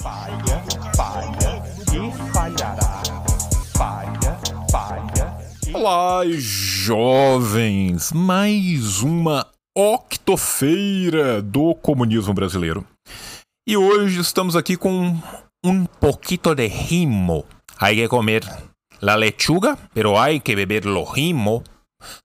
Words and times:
Falha, 0.00 0.64
falha 0.96 1.62
e 1.92 2.32
falhará. 2.32 3.02
Falha, 3.76 4.40
falha 4.70 5.38
e... 5.66 5.74
Olá, 5.74 6.22
jovens! 6.38 8.10
Mais 8.10 9.02
uma 9.02 9.46
octofeira 9.76 11.42
do 11.42 11.74
comunismo 11.74 12.32
brasileiro. 12.32 12.86
E 13.68 13.76
hoje 13.76 14.20
estamos 14.20 14.56
aqui 14.56 14.74
com 14.74 15.18
um 15.62 15.84
poquito 15.84 16.54
de 16.54 16.66
rimo. 16.66 17.44
Hay 17.78 17.96
que 17.96 18.08
comer 18.08 18.42
la 19.02 19.16
lechuga, 19.16 19.76
pero 19.92 20.16
hay 20.16 20.40
que 20.40 20.56
beber 20.56 20.86
lo 20.86 21.04
rimo. 21.04 21.62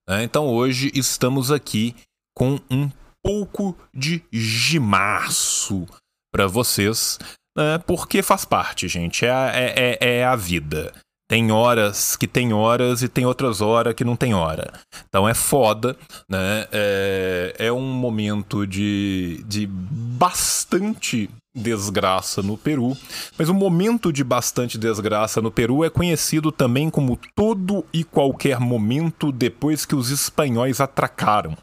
Né? 0.07 0.23
Então 0.23 0.47
hoje 0.47 0.91
estamos 0.95 1.51
aqui 1.51 1.93
com 2.33 2.57
um 2.71 2.89
pouco 3.21 3.77
de 3.93 4.23
gimaço 4.31 5.85
para 6.31 6.47
vocês, 6.47 7.17
né? 7.55 7.77
porque 7.85 8.21
faz 8.21 8.45
parte, 8.45 8.87
gente. 8.87 9.25
É, 9.25 9.29
é, 9.29 9.97
é, 9.99 10.17
é 10.17 10.25
a 10.25 10.35
vida. 10.35 10.91
Tem 11.27 11.51
horas 11.51 12.15
que 12.15 12.27
tem 12.27 12.53
horas 12.53 13.01
e 13.01 13.07
tem 13.07 13.25
outras 13.25 13.59
horas 13.59 13.95
que 13.95 14.03
não 14.03 14.15
tem 14.15 14.35
hora. 14.35 14.71
Então 15.09 15.27
é 15.27 15.33
foda, 15.33 15.97
né? 16.29 16.67
É, 16.71 17.55
é 17.57 17.71
um 17.71 17.81
momento 17.81 18.67
de, 18.67 19.43
de 19.47 19.65
bastante 19.67 21.27
desgraça 21.55 22.43
no 22.43 22.57
Peru, 22.57 22.95
mas 23.39 23.49
um 23.49 23.53
momento 23.53 24.11
de 24.11 24.23
bastante 24.23 24.77
desgraça 24.77 25.41
no 25.41 25.49
Peru 25.49 25.83
é 25.83 25.89
conhecido 25.89 26.51
também 26.51 26.89
como 26.91 27.17
todo 27.33 27.83
e 27.93 28.03
qualquer 28.03 28.59
momento 28.59 29.31
depois 29.31 29.85
que 29.85 29.95
os 29.95 30.11
espanhóis 30.11 30.79
atracaram. 30.79 31.57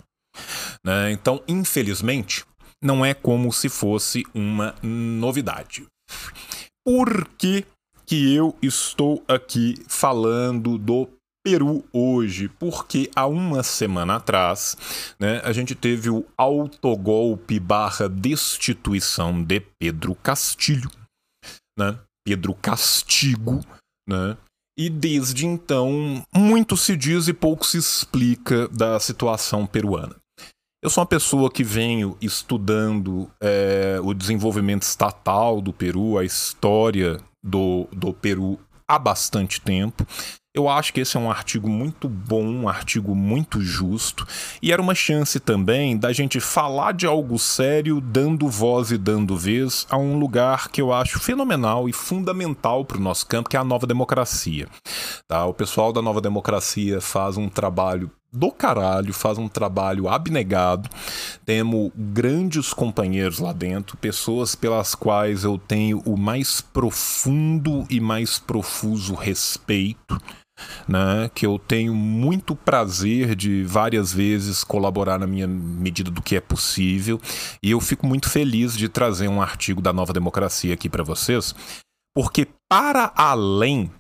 né? 0.85 1.13
Então, 1.13 1.41
infelizmente, 1.47 2.45
não 2.83 3.05
é 3.05 3.15
como 3.15 3.53
se 3.53 3.69
fosse 3.69 4.25
uma 4.35 4.75
novidade. 4.83 5.87
Por 6.85 7.29
que, 7.39 7.65
que 8.05 8.35
eu 8.35 8.57
estou 8.61 9.23
aqui 9.29 9.77
falando 9.87 10.77
do 10.77 11.09
Peru 11.45 11.85
hoje? 11.93 12.49
Porque 12.49 13.09
há 13.15 13.27
uma 13.27 13.63
semana 13.63 14.17
atrás, 14.17 14.77
né, 15.19 15.41
a 15.45 15.53
gente 15.53 15.77
teve 15.77 16.11
o 16.11 16.27
autogolpe 16.37 17.61
barra 17.61 18.09
destituição 18.09 19.43
de 19.43 19.61
Pedro 19.79 20.17
Castilho, 20.17 20.91
né? 21.79 21.99
Pedro 22.25 22.55
Castigo, 22.55 23.61
né? 24.09 24.37
E 24.77 24.89
desde 24.89 25.47
então, 25.47 26.25
muito 26.35 26.77
se 26.77 26.97
diz 26.97 27.29
e 27.29 27.33
pouco 27.33 27.67
se 27.67 27.79
explica 27.79 28.67
da 28.69 28.99
situação 28.99 29.67
peruana. 29.67 30.17
Eu 30.83 30.91
sou 30.91 31.03
uma 31.03 31.07
pessoa 31.07 31.49
que 31.49 31.63
venho 31.63 32.17
estudando 32.21 33.31
é, 33.41 34.01
o 34.03 34.13
desenvolvimento 34.13 34.83
estatal 34.83 35.61
do 35.61 35.73
Peru, 35.73 36.19
a 36.19 36.25
história 36.25 37.21
do, 37.41 37.87
do 37.93 38.13
Peru 38.13 38.59
há 38.89 38.99
bastante 38.99 39.61
tempo. 39.61 40.05
Eu 40.53 40.69
acho 40.69 40.93
que 40.93 41.01
esse 41.01 41.17
é 41.17 41.21
um 41.21 41.31
artigo 41.31 41.69
muito 41.69 42.09
bom, 42.09 42.43
um 42.43 42.69
artigo 42.69 43.15
muito 43.15 43.61
justo, 43.61 44.27
e 44.61 44.73
era 44.73 44.83
uma 44.83 44.95
chance 44.95 45.39
também 45.39 45.97
da 45.97 46.13
gente 46.13 46.41
falar 46.41 46.93
de 46.95 47.07
algo 47.07 47.39
sério, 47.39 48.01
dando 48.01 48.49
voz 48.49 48.91
e 48.91 48.99
dando 48.99 49.37
vez 49.37 49.87
a 49.89 49.97
um 49.97 50.19
lugar 50.19 50.69
que 50.69 50.83
eu 50.83 50.93
acho 50.93 51.21
fenomenal 51.21 51.89
e 51.89 51.93
fundamental 51.93 52.85
para 52.85 52.99
o 52.99 53.01
nosso 53.01 53.25
campo, 53.29 53.49
que 53.49 53.57
é 53.57 53.61
a 53.61 53.65
nova 53.65 53.87
democracia. 53.87 54.67
Tá? 55.29 55.47
O 55.47 55.55
pessoal 55.55 55.93
da 55.93 56.03
nova 56.03 56.21
democracia 56.21 57.01
faz 57.01 57.37
um 57.37 57.49
trabalho 57.49 58.11
do 58.33 58.51
caralho, 58.51 59.13
faz 59.13 59.37
um 59.37 59.49
trabalho 59.49 60.09
abnegado. 60.09 60.89
Temos 61.45 61.93
grandes 61.95 62.73
companheiros 62.73 63.39
lá 63.39 63.53
dentro, 63.53 63.97
pessoas 63.97 64.55
pelas 64.55 64.95
quais 64.95 65.45
eu 65.45 65.59
tenho 65.59 66.01
o 66.07 66.17
mais 66.17 66.61
profundo 66.61 67.87
e 67.91 68.01
mais 68.01 68.39
profuso 68.39 69.15
respeito. 69.15 70.19
Né, 70.87 71.29
que 71.35 71.45
eu 71.45 71.59
tenho 71.59 71.93
muito 71.93 72.55
prazer 72.55 73.35
de 73.35 73.65
várias 73.65 74.13
vezes 74.13 74.63
colaborar 74.63 75.19
na 75.19 75.27
minha 75.27 75.47
medida 75.47 76.09
do 76.09 76.23
que 76.23 76.37
é 76.37 76.41
possível, 76.41 77.21
e 77.61 77.73
eu 77.73 77.81
fico 77.81 78.07
muito 78.07 78.31
feliz 78.31 78.77
de 78.77 78.89
trazer 78.89 79.27
um 79.27 79.43
artigo 79.43 79.81
da 79.81 79.93
Nova 79.93 80.13
Democracia 80.13 80.75
aqui 80.75 80.89
para 80.89 81.03
vocês, 81.03 81.53
porque 82.15 82.47
para 82.69 83.13
além 83.17 83.91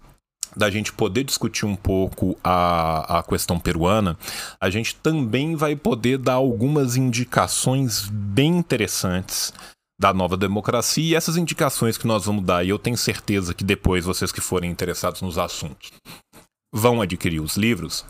da 0.56 0.70
gente 0.70 0.92
poder 0.92 1.24
discutir 1.24 1.66
um 1.66 1.74
pouco 1.74 2.38
a, 2.42 3.18
a 3.18 3.22
questão 3.22 3.58
peruana, 3.58 4.16
a 4.60 4.68
gente 4.70 4.94
também 4.96 5.56
vai 5.56 5.74
poder 5.74 6.18
dar 6.18 6.34
algumas 6.34 6.96
indicações 6.96 8.08
bem 8.08 8.58
interessantes 8.58 9.52
da 10.00 10.12
nova 10.12 10.36
democracia. 10.36 11.04
E 11.04 11.14
essas 11.14 11.36
indicações 11.36 11.96
que 11.96 12.06
nós 12.06 12.26
vamos 12.26 12.44
dar, 12.44 12.64
e 12.64 12.68
eu 12.68 12.78
tenho 12.78 12.96
certeza 12.96 13.54
que 13.54 13.64
depois 13.64 14.04
vocês 14.04 14.32
que 14.32 14.40
forem 14.40 14.70
interessados 14.70 15.22
nos 15.22 15.38
assuntos 15.38 15.90
vão 16.74 17.00
adquirir 17.00 17.40
os 17.40 17.56
livros, 17.56 18.04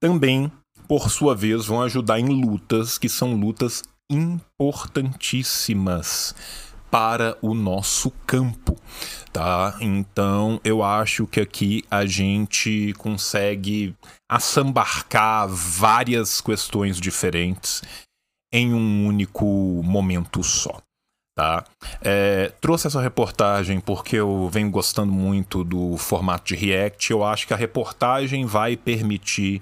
também, 0.00 0.52
por 0.86 1.10
sua 1.10 1.34
vez, 1.34 1.66
vão 1.66 1.82
ajudar 1.82 2.20
em 2.20 2.44
lutas 2.44 2.98
que 2.98 3.08
são 3.08 3.34
lutas 3.34 3.82
importantíssimas 4.10 6.34
para 6.94 7.36
o 7.42 7.54
nosso 7.54 8.12
campo, 8.24 8.76
tá? 9.32 9.76
Então, 9.80 10.60
eu 10.62 10.80
acho 10.80 11.26
que 11.26 11.40
aqui 11.40 11.82
a 11.90 12.06
gente 12.06 12.92
consegue 12.96 13.96
assambarcar 14.30 15.48
várias 15.48 16.40
questões 16.40 17.00
diferentes 17.00 17.82
em 18.52 18.72
um 18.72 19.08
único 19.08 19.44
momento 19.82 20.44
só. 20.44 20.78
Tá? 21.36 21.64
É, 22.00 22.52
trouxe 22.60 22.86
essa 22.86 23.00
reportagem 23.00 23.80
porque 23.80 24.14
eu 24.14 24.48
venho 24.48 24.70
gostando 24.70 25.12
muito 25.12 25.64
do 25.64 25.96
formato 25.96 26.54
de 26.54 26.54
React. 26.54 27.10
Eu 27.10 27.24
acho 27.24 27.44
que 27.44 27.52
a 27.52 27.56
reportagem 27.56 28.46
vai 28.46 28.76
permitir 28.76 29.60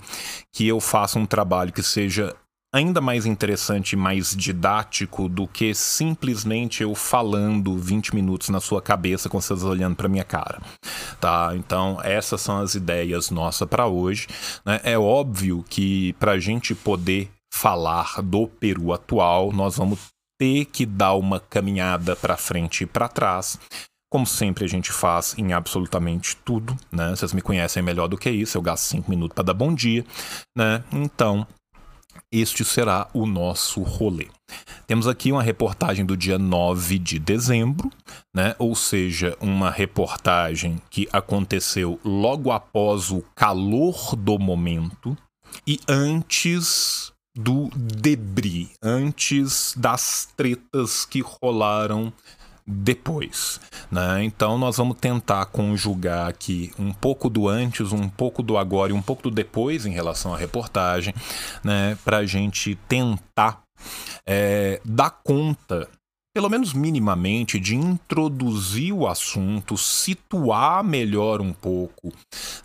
que 0.54 0.68
eu 0.68 0.78
faça 0.80 1.18
um 1.18 1.24
trabalho 1.24 1.72
que 1.72 1.82
seja 1.82 2.36
ainda 2.72 3.00
mais 3.00 3.26
interessante 3.26 3.92
e 3.92 3.96
mais 3.96 4.34
didático 4.34 5.28
do 5.28 5.46
que 5.46 5.74
simplesmente 5.74 6.82
eu 6.82 6.94
falando 6.94 7.76
20 7.76 8.14
minutos 8.14 8.48
na 8.48 8.60
sua 8.60 8.80
cabeça 8.80 9.28
com 9.28 9.40
vocês 9.40 9.62
olhando 9.62 9.94
para 9.94 10.08
minha 10.08 10.24
cara, 10.24 10.60
tá? 11.20 11.52
Então 11.54 12.00
essas 12.02 12.40
são 12.40 12.60
as 12.60 12.74
ideias 12.74 13.30
nossas 13.30 13.68
para 13.68 13.86
hoje. 13.86 14.26
né? 14.64 14.80
É 14.82 14.98
óbvio 14.98 15.64
que 15.68 16.14
para 16.14 16.32
a 16.32 16.38
gente 16.38 16.74
poder 16.74 17.30
falar 17.52 18.22
do 18.22 18.48
Peru 18.48 18.92
atual, 18.92 19.52
nós 19.52 19.76
vamos 19.76 19.98
ter 20.40 20.64
que 20.64 20.86
dar 20.86 21.14
uma 21.14 21.38
caminhada 21.38 22.16
para 22.16 22.36
frente 22.36 22.84
e 22.84 22.86
para 22.86 23.06
trás. 23.06 23.58
Como 24.10 24.26
sempre 24.26 24.64
a 24.64 24.68
gente 24.68 24.90
faz 24.90 25.34
em 25.38 25.52
absolutamente 25.52 26.36
tudo, 26.38 26.76
né? 26.90 27.10
Vocês 27.10 27.32
me 27.32 27.40
conhecem 27.40 27.82
melhor 27.82 28.08
do 28.08 28.18
que 28.18 28.30
isso, 28.30 28.58
eu 28.58 28.62
gasto 28.62 28.84
5 28.84 29.08
minutos 29.10 29.34
para 29.34 29.44
dar 29.44 29.54
bom 29.54 29.74
dia, 29.74 30.04
né? 30.56 30.82
Então, 30.92 31.46
este 32.32 32.64
será 32.64 33.08
o 33.12 33.26
nosso 33.26 33.82
rolê. 33.82 34.28
Temos 34.86 35.06
aqui 35.06 35.30
uma 35.30 35.42
reportagem 35.42 36.04
do 36.04 36.16
dia 36.16 36.38
9 36.38 36.98
de 36.98 37.18
dezembro, 37.18 37.90
né? 38.34 38.56
ou 38.58 38.74
seja, 38.74 39.36
uma 39.40 39.70
reportagem 39.70 40.80
que 40.90 41.08
aconteceu 41.12 42.00
logo 42.02 42.50
após 42.50 43.10
o 43.10 43.22
calor 43.34 44.16
do 44.16 44.38
momento 44.38 45.16
e 45.66 45.78
antes 45.86 47.12
do 47.34 47.70
debris, 47.74 48.70
antes 48.82 49.74
das 49.76 50.28
tretas 50.36 51.04
que 51.04 51.20
rolaram 51.20 52.12
depois, 52.66 53.60
né? 53.90 54.22
Então 54.24 54.56
nós 54.58 54.76
vamos 54.76 54.96
tentar 54.98 55.46
conjugar 55.46 56.28
aqui 56.28 56.72
um 56.78 56.92
pouco 56.92 57.28
do 57.28 57.48
antes, 57.48 57.92
um 57.92 58.08
pouco 58.08 58.42
do 58.42 58.56
agora 58.56 58.92
e 58.92 58.94
um 58.94 59.02
pouco 59.02 59.22
do 59.22 59.30
depois 59.30 59.84
em 59.86 59.90
relação 59.90 60.32
à 60.32 60.36
reportagem, 60.36 61.14
né? 61.64 61.98
Para 62.04 62.18
a 62.18 62.26
gente 62.26 62.74
tentar 62.88 63.62
é, 64.26 64.80
dar 64.84 65.10
conta, 65.10 65.88
pelo 66.34 66.48
menos 66.48 66.72
minimamente, 66.72 67.58
de 67.58 67.74
introduzir 67.74 68.92
o 68.92 69.06
assunto, 69.06 69.76
situar 69.76 70.84
melhor 70.84 71.40
um 71.40 71.52
pouco, 71.52 72.12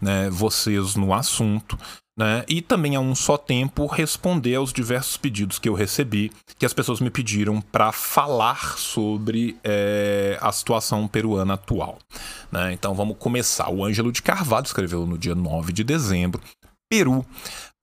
né? 0.01 0.30
Vocês 0.30 0.95
no 0.95 1.13
assunto. 1.13 1.77
Né? 2.18 2.44
E 2.48 2.64
também 2.64 2.96
a 2.96 3.00
um 3.00 3.14
só 3.14 3.38
tempo 3.38 3.86
responder 3.86 4.56
aos 4.56 4.74
diversos 4.74 5.18
pedidos 5.18 5.60
que 5.60 5.69
eu 5.69 5.75
recebi, 5.75 6.31
que 6.58 6.66
as 6.66 6.74
pessoas 6.74 7.00
me 7.00 7.12
pediram 7.12 7.62
para 7.62 7.92
falar 7.92 8.78
sobre 8.80 9.56
é, 9.64 10.38
a 10.42 10.52
situação 10.52 11.08
peruana 11.08 11.54
atual. 11.54 12.00
Né? 12.52 12.74
Então 12.74 12.96
vamos 12.96 13.18
começar. 13.19 13.69
O 13.69 13.86
Ângelo 13.86 14.12
de 14.12 14.24
Carvalho 14.24 14.66
escreveu 14.66 15.06
no 15.06 15.18
dia 15.18 15.36
9 15.36 15.72
de 15.72 15.84
dezembro: 15.84 16.42
Peru, 16.90 17.24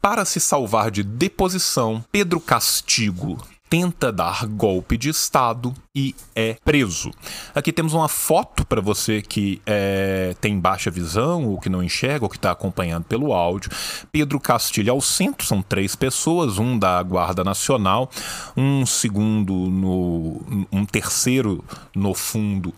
para 0.03 0.25
se 0.25 0.41
salvar 0.41 0.91
de 0.91 1.05
deposição, 1.05 2.05
Pedro 2.11 2.41
Castigo 2.41 3.41
tenta 3.75 4.13
dar 4.13 4.47
golpe 4.47 4.97
de 4.97 5.09
Estado 5.09 5.75
e 5.93 6.15
é 6.33 6.57
preso. 6.65 7.11
Aqui 7.53 7.73
temos 7.73 7.93
uma 7.93 8.07
foto 8.07 8.65
para 8.65 8.81
você 8.81 9.21
que 9.21 9.61
é, 9.67 10.37
tem 10.41 10.61
baixa 10.61 10.93
visão, 10.93 11.45
ou 11.49 11.59
que 11.59 11.69
não 11.69 11.83
enxerga, 11.83 12.25
ou 12.25 12.29
que 12.31 12.37
está 12.37 12.53
acompanhando 12.53 13.03
pelo 13.03 13.33
áudio. 13.33 13.73
Pedro 14.13 14.39
Castilho 14.39 14.93
ao 14.93 15.01
centro, 15.01 15.45
são 15.45 15.61
três 15.61 15.97
pessoas, 15.97 16.57
um 16.57 16.79
da 16.79 17.03
Guarda 17.03 17.43
Nacional, 17.43 18.09
um 18.57 18.87
segundo 18.87 19.53
no. 19.53 20.67
um 20.71 20.87
terceiro 20.87 21.65
no 21.97 22.15
fundo 22.15 22.73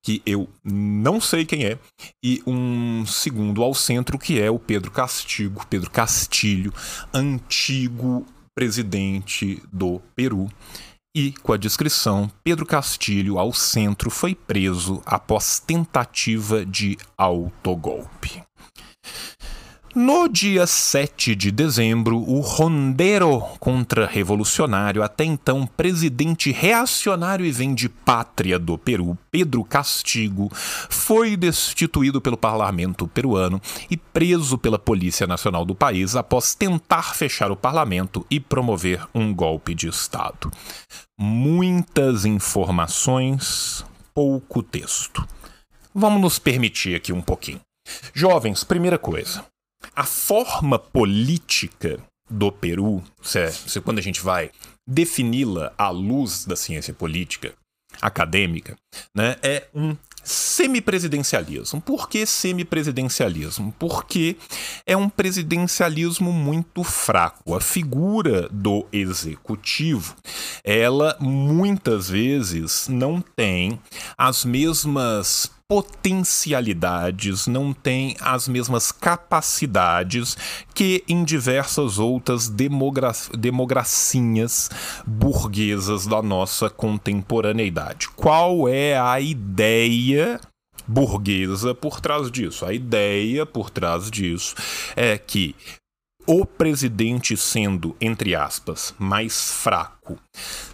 que 0.00 0.22
eu 0.24 0.48
não 0.62 1.20
sei 1.20 1.44
quem 1.44 1.64
é, 1.64 1.76
e 2.22 2.40
um 2.46 3.04
segundo 3.04 3.64
ao 3.64 3.74
centro, 3.74 4.16
que 4.16 4.40
é 4.40 4.48
o 4.48 4.60
Pedro 4.60 4.92
Castigo, 4.92 5.66
Pedro 5.68 5.90
Castilho, 5.90 6.72
antigo 7.12 8.24
presidente 8.56 9.62
do 9.70 10.00
Peru. 10.14 10.48
E, 11.14 11.32
com 11.42 11.52
a 11.52 11.56
descrição, 11.56 12.30
Pedro 12.42 12.64
Castilho, 12.64 13.38
ao 13.38 13.52
centro, 13.52 14.10
foi 14.10 14.34
preso 14.34 15.02
após 15.04 15.60
tentativa 15.60 16.64
de 16.64 16.96
autogolpe. 17.16 18.45
No 19.98 20.28
dia 20.28 20.66
7 20.66 21.34
de 21.34 21.50
dezembro, 21.50 22.18
o 22.18 22.40
rondeiro 22.40 23.40
contra-revolucionário, 23.58 25.02
até 25.02 25.24
então 25.24 25.66
presidente 25.66 26.52
reacionário 26.52 27.46
e 27.46 27.50
vem 27.50 27.74
de 27.74 27.88
pátria 27.88 28.58
do 28.58 28.76
Peru, 28.76 29.16
Pedro 29.30 29.64
Castigo, 29.64 30.50
foi 30.52 31.34
destituído 31.34 32.20
pelo 32.20 32.36
parlamento 32.36 33.08
peruano 33.08 33.58
e 33.90 33.96
preso 33.96 34.58
pela 34.58 34.78
Polícia 34.78 35.26
Nacional 35.26 35.64
do 35.64 35.74
país 35.74 36.14
após 36.14 36.54
tentar 36.54 37.14
fechar 37.14 37.50
o 37.50 37.56
parlamento 37.56 38.26
e 38.30 38.38
promover 38.38 39.02
um 39.14 39.32
golpe 39.32 39.74
de 39.74 39.88
Estado. 39.88 40.50
Muitas 41.18 42.26
informações, 42.26 43.82
pouco 44.12 44.62
texto. 44.62 45.26
Vamos 45.94 46.20
nos 46.20 46.38
permitir 46.38 46.96
aqui 46.96 47.14
um 47.14 47.22
pouquinho. 47.22 47.62
Jovens, 48.12 48.62
primeira 48.62 48.98
coisa 48.98 49.42
a 49.96 50.04
forma 50.04 50.78
política 50.78 51.98
do 52.30 52.52
Peru, 52.52 53.02
se, 53.22 53.50
se 53.50 53.80
quando 53.80 53.98
a 53.98 54.02
gente 54.02 54.20
vai 54.20 54.50
defini-la 54.86 55.72
à 55.78 55.88
luz 55.88 56.44
da 56.44 56.54
ciência 56.54 56.92
política 56.92 57.54
acadêmica, 58.00 58.76
né, 59.14 59.36
é 59.42 59.66
um 59.74 59.96
semipresidencialismo. 60.22 61.80
Por 61.80 62.08
que 62.08 62.26
semipresidencialismo? 62.26 63.72
Porque 63.78 64.36
é 64.84 64.96
um 64.96 65.08
presidencialismo 65.08 66.32
muito 66.32 66.82
fraco. 66.82 67.54
A 67.54 67.60
figura 67.60 68.48
do 68.50 68.84
executivo, 68.92 70.16
ela 70.64 71.16
muitas 71.20 72.08
vezes 72.08 72.88
não 72.88 73.20
tem 73.20 73.80
as 74.18 74.44
mesmas 74.44 75.50
potencialidades, 75.68 77.48
não 77.48 77.72
tem 77.72 78.16
as 78.20 78.46
mesmas 78.46 78.92
capacidades 78.92 80.36
que 80.72 81.02
em 81.08 81.24
diversas 81.24 81.98
outras 81.98 82.48
demogra 82.48 83.10
democracias 83.36 84.70
burguesas 85.04 86.06
da 86.06 86.22
nossa 86.22 86.70
contemporaneidade. 86.70 88.08
Qual 88.10 88.68
é 88.68 88.96
a 88.96 89.20
ideia 89.20 90.40
burguesa 90.86 91.74
por 91.74 92.00
trás 92.00 92.30
disso? 92.30 92.64
A 92.64 92.72
ideia 92.72 93.44
por 93.44 93.68
trás 93.68 94.08
disso 94.08 94.54
é 94.94 95.18
que 95.18 95.56
o 96.26 96.44
presidente 96.44 97.36
sendo, 97.36 97.94
entre 98.00 98.34
aspas, 98.34 98.92
mais 98.98 99.52
fraco, 99.52 100.18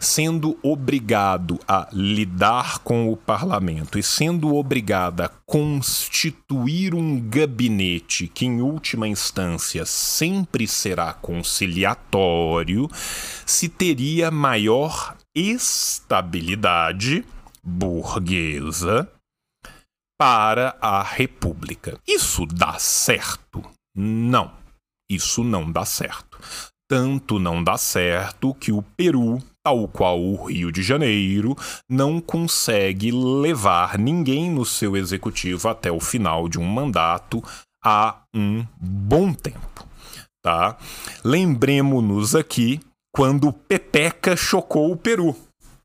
sendo 0.01 0.59
obrigado 0.63 1.61
a 1.69 1.89
lidar 1.93 2.79
com 2.79 3.13
o 3.13 3.17
parlamento 3.17 3.99
e 3.99 4.03
sendo 4.03 4.57
obrigado 4.57 5.21
a 5.21 5.29
constituir 5.45 6.95
um 6.95 7.21
gabinete 7.21 8.29
que, 8.29 8.47
em 8.47 8.63
última 8.63 9.07
instância, 9.07 9.85
sempre 9.85 10.67
será 10.67 11.13
conciliatório, 11.13 12.89
se 13.45 13.69
teria 13.69 14.31
maior 14.31 15.17
estabilidade 15.35 17.25
burguesa 17.63 19.07
para 20.19 20.77
a 20.81 21.03
república. 21.03 21.99
Isso 22.09 22.47
dá 22.47 22.79
certo? 22.79 23.63
Não 23.95 24.62
isso 25.15 25.43
não 25.45 25.71
dá 25.71 25.85
certo. 25.85 26.39
Tanto 26.89 27.39
não 27.39 27.63
dá 27.63 27.79
certo 27.79 28.55
que 28.55 28.71
o 28.71 28.83
Peru, 28.83 29.43
tal 29.65 29.89
qual 29.89 30.21
o 30.21 30.45
Rio 30.45 30.71
de 30.71 30.83
Janeiro, 30.83 31.57
não 31.89 32.21
consegue 32.21 33.11
levar 33.11 33.99
ninguém 33.99 34.51
no 34.51 34.65
seu 34.65 34.97
executivo 34.97 35.69
até 35.69 35.91
o 35.91 36.01
final 36.01 36.49
de 36.49 36.59
um 36.59 36.65
mandato 36.65 37.43
há 37.83 38.23
um 38.35 38.67
bom 38.79 39.33
tempo. 39.33 39.87
Tá? 40.45 40.77
Lembremos-nos 41.25 42.35
aqui 42.35 42.81
quando 43.15 43.53
Pepeca 43.53 44.37
chocou 44.37 44.93
o 44.93 44.97
Peru. 44.97 45.37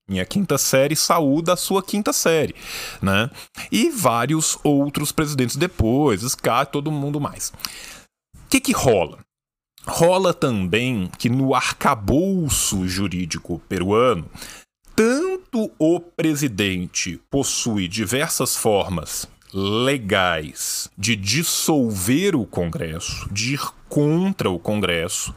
Minha 0.09 0.25
quinta 0.25 0.57
série, 0.57 0.95
Saúl 0.95 1.41
da 1.41 1.57
sua 1.57 1.83
quinta 1.83 2.13
série, 2.13 2.56
né? 3.01 3.29
E 3.69 3.89
vários 3.89 4.57
outros 4.63 5.12
presidentes 5.12 5.57
depois, 5.57 6.21
Scar, 6.21 6.65
todo 6.65 6.89
mundo 6.89 7.19
mais. 7.19 7.51
Que, 8.50 8.60
que 8.60 8.72
rola? 8.72 9.20
Rola 9.86 10.34
também 10.34 11.10
que 11.18 11.30
no 11.30 11.54
arcabouço 11.54 12.88
jurídico 12.88 13.60
peruano, 13.68 14.30
tanto 14.96 15.72
o 15.78 16.00
presidente 16.00 17.22
possui 17.30 17.88
diversas 17.88 18.56
formas 18.56 19.28
legais 19.54 20.90
de 20.98 21.16
dissolver 21.16 22.36
o 22.36 22.46
Congresso, 22.46 23.28
de 23.32 23.54
ir 23.54 23.62
contra 23.88 24.50
o 24.50 24.60
Congresso, 24.60 25.34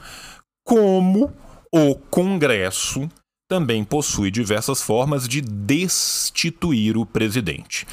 como 0.65 1.33
o 1.73 1.95
Congresso 1.95 3.09
também 3.49 3.85
possui 3.85 4.31
diversas 4.31 4.83
formas 4.83 5.27
de 5.27 5.41
destituir 5.41 6.97
o 6.97 7.05
presidente. 7.05 7.87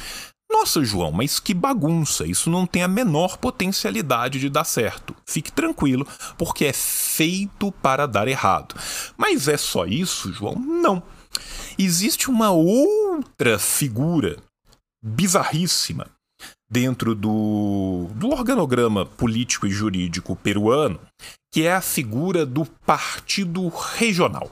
Nossa, 0.60 0.84
João, 0.84 1.12
mas 1.12 1.38
que 1.38 1.54
bagunça! 1.54 2.26
Isso 2.26 2.50
não 2.50 2.66
tem 2.66 2.82
a 2.82 2.88
menor 2.88 3.36
potencialidade 3.36 4.40
de 4.40 4.50
dar 4.50 4.64
certo. 4.64 5.14
Fique 5.24 5.52
tranquilo, 5.52 6.04
porque 6.36 6.64
é 6.64 6.72
feito 6.72 7.70
para 7.70 8.06
dar 8.06 8.26
errado. 8.26 8.74
Mas 9.16 9.46
é 9.46 9.56
só 9.56 9.86
isso, 9.86 10.32
João? 10.32 10.56
Não. 10.56 11.00
Existe 11.78 12.28
uma 12.28 12.50
outra 12.50 13.56
figura 13.56 14.36
bizarríssima 15.00 16.08
dentro 16.68 17.14
do, 17.14 18.08
do 18.16 18.30
organograma 18.30 19.06
político 19.06 19.64
e 19.64 19.70
jurídico 19.70 20.34
peruano, 20.34 20.98
que 21.54 21.62
é 21.62 21.72
a 21.72 21.80
figura 21.80 22.44
do 22.44 22.64
partido 22.84 23.68
regional. 23.68 24.50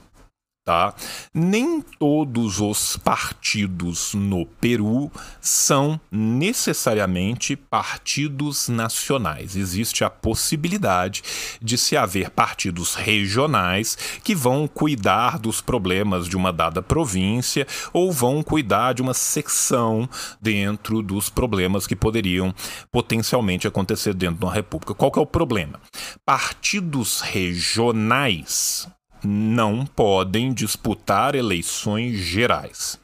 Tá? 0.67 0.93
Nem 1.33 1.79
todos 1.79 2.59
os 2.59 2.97
partidos 2.97 4.13
no 4.13 4.45
Peru 4.45 5.09
são 5.39 5.97
necessariamente 6.11 7.55
partidos 7.55 8.67
nacionais. 8.67 9.55
Existe 9.55 10.03
a 10.03 10.09
possibilidade 10.09 11.23
de 11.61 11.77
se 11.77 11.95
haver 11.95 12.29
partidos 12.31 12.95
regionais 12.95 13.97
que 14.21 14.35
vão 14.35 14.67
cuidar 14.67 15.39
dos 15.39 15.61
problemas 15.61 16.27
de 16.27 16.35
uma 16.35 16.51
dada 16.51 16.81
província 16.81 17.65
ou 17.93 18.11
vão 18.11 18.43
cuidar 18.43 18.91
de 18.91 19.01
uma 19.01 19.13
secção 19.13 20.09
dentro 20.41 21.01
dos 21.01 21.29
problemas 21.29 21.87
que 21.87 21.95
poderiam 21.95 22.53
potencialmente 22.91 23.69
acontecer 23.69 24.13
dentro 24.13 24.39
de 24.39 24.43
uma 24.43 24.53
república. 24.53 24.93
Qual 24.93 25.13
é 25.15 25.19
o 25.21 25.25
problema? 25.25 25.79
Partidos 26.25 27.21
regionais 27.21 28.85
não 29.23 29.85
podem 29.85 30.53
disputar 30.53 31.35
eleições 31.35 32.17
gerais. 32.17 32.99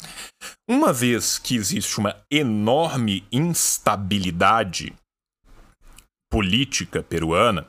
Uma 0.69 0.91
vez 0.93 1.37
que 1.37 1.55
existe 1.55 1.99
uma 1.99 2.15
enorme 2.31 3.25
instabilidade 3.31 4.93
política 6.31 7.03
peruana, 7.03 7.67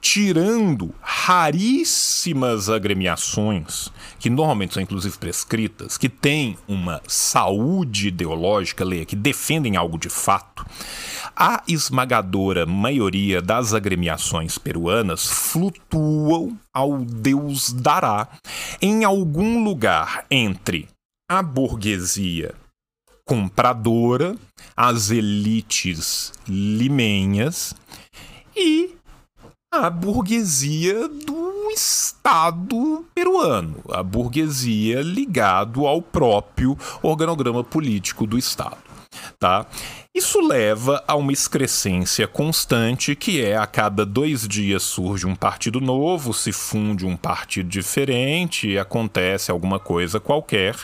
tirando 0.00 0.94
raríssimas 1.00 2.68
agremiações, 2.68 3.90
que 4.18 4.30
normalmente 4.30 4.74
são 4.74 4.82
inclusive 4.82 5.16
prescritas, 5.18 5.98
que 5.98 6.08
têm 6.08 6.56
uma 6.66 7.02
saúde 7.06 8.08
ideológica, 8.08 8.84
leia, 8.84 9.04
que 9.04 9.16
defendem 9.16 9.76
algo 9.76 9.98
de 9.98 10.08
fato, 10.08 10.64
a 11.36 11.62
esmagadora 11.68 12.66
maioria 12.66 13.40
das 13.42 13.74
agremiações 13.74 14.58
peruanas 14.58 15.26
flutuam 15.26 16.58
ao 16.72 16.98
Deus 16.98 17.72
dará 17.72 18.28
em 18.80 19.04
algum 19.04 19.62
lugar 19.64 20.24
entre 20.30 20.88
a 21.30 21.42
burguesia 21.42 22.54
compradora, 23.28 24.34
as 24.74 25.10
elites 25.10 26.32
limenhas 26.48 27.74
e 28.56 28.97
a 29.72 29.90
burguesia 29.90 31.08
do 31.08 31.70
Estado 31.70 33.04
peruano, 33.14 33.82
a 33.90 34.02
burguesia 34.02 35.02
ligado 35.02 35.86
ao 35.86 36.00
próprio 36.00 36.76
organograma 37.02 37.62
político 37.62 38.26
do 38.26 38.38
Estado 38.38 38.88
tá? 39.38 39.66
Isso 40.18 40.40
leva 40.40 41.04
a 41.06 41.14
uma 41.14 41.32
excrescência 41.32 42.26
constante, 42.26 43.14
que 43.14 43.40
é 43.40 43.56
a 43.56 43.68
cada 43.68 44.04
dois 44.04 44.48
dias 44.48 44.82
surge 44.82 45.24
um 45.28 45.36
partido 45.36 45.80
novo, 45.80 46.34
se 46.34 46.50
funde 46.50 47.06
um 47.06 47.16
partido 47.16 47.68
diferente, 47.68 48.76
acontece 48.76 49.52
alguma 49.52 49.78
coisa 49.78 50.18
qualquer, 50.18 50.74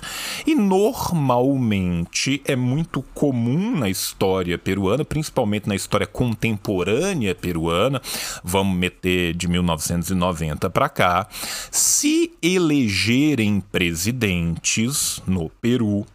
e 0.47 0.55
normalmente 0.55 2.41
é 2.45 2.55
muito 2.55 3.03
comum 3.13 3.77
na 3.77 3.91
história 3.91 4.57
peruana, 4.57 5.05
principalmente 5.05 5.69
na 5.69 5.75
história 5.75 6.07
contemporânea 6.07 7.35
peruana, 7.35 8.01
vamos 8.45 8.79
meter 8.79 9.35
de 9.35 9.49
1990 9.49 10.71
para 10.71 10.89
cá, 10.89 11.27
se 11.73 12.31
elegerem 12.41 13.61
presidentes 13.61 15.21
no 15.27 15.51
Peru 15.61 16.07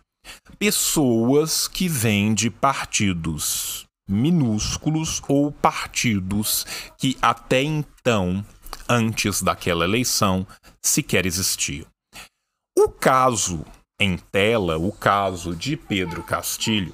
pessoas 0.58 1.68
que 1.68 1.88
vêm 1.88 2.34
de 2.34 2.50
partidos 2.50 3.88
minúsculos 4.10 5.22
ou 5.28 5.52
partidos 5.52 6.66
que 6.98 7.16
até 7.22 7.62
então, 7.62 8.44
antes 8.90 9.42
daquela 9.42 9.86
eleição, 9.86 10.48
sequer 10.84 11.28
existiam. 11.28 11.86
O 12.78 12.90
caso 12.90 13.64
em 14.00 14.18
tela, 14.18 14.78
o 14.78 14.92
caso 14.92 15.56
de 15.56 15.78
Pedro 15.78 16.24
Castilho, 16.24 16.94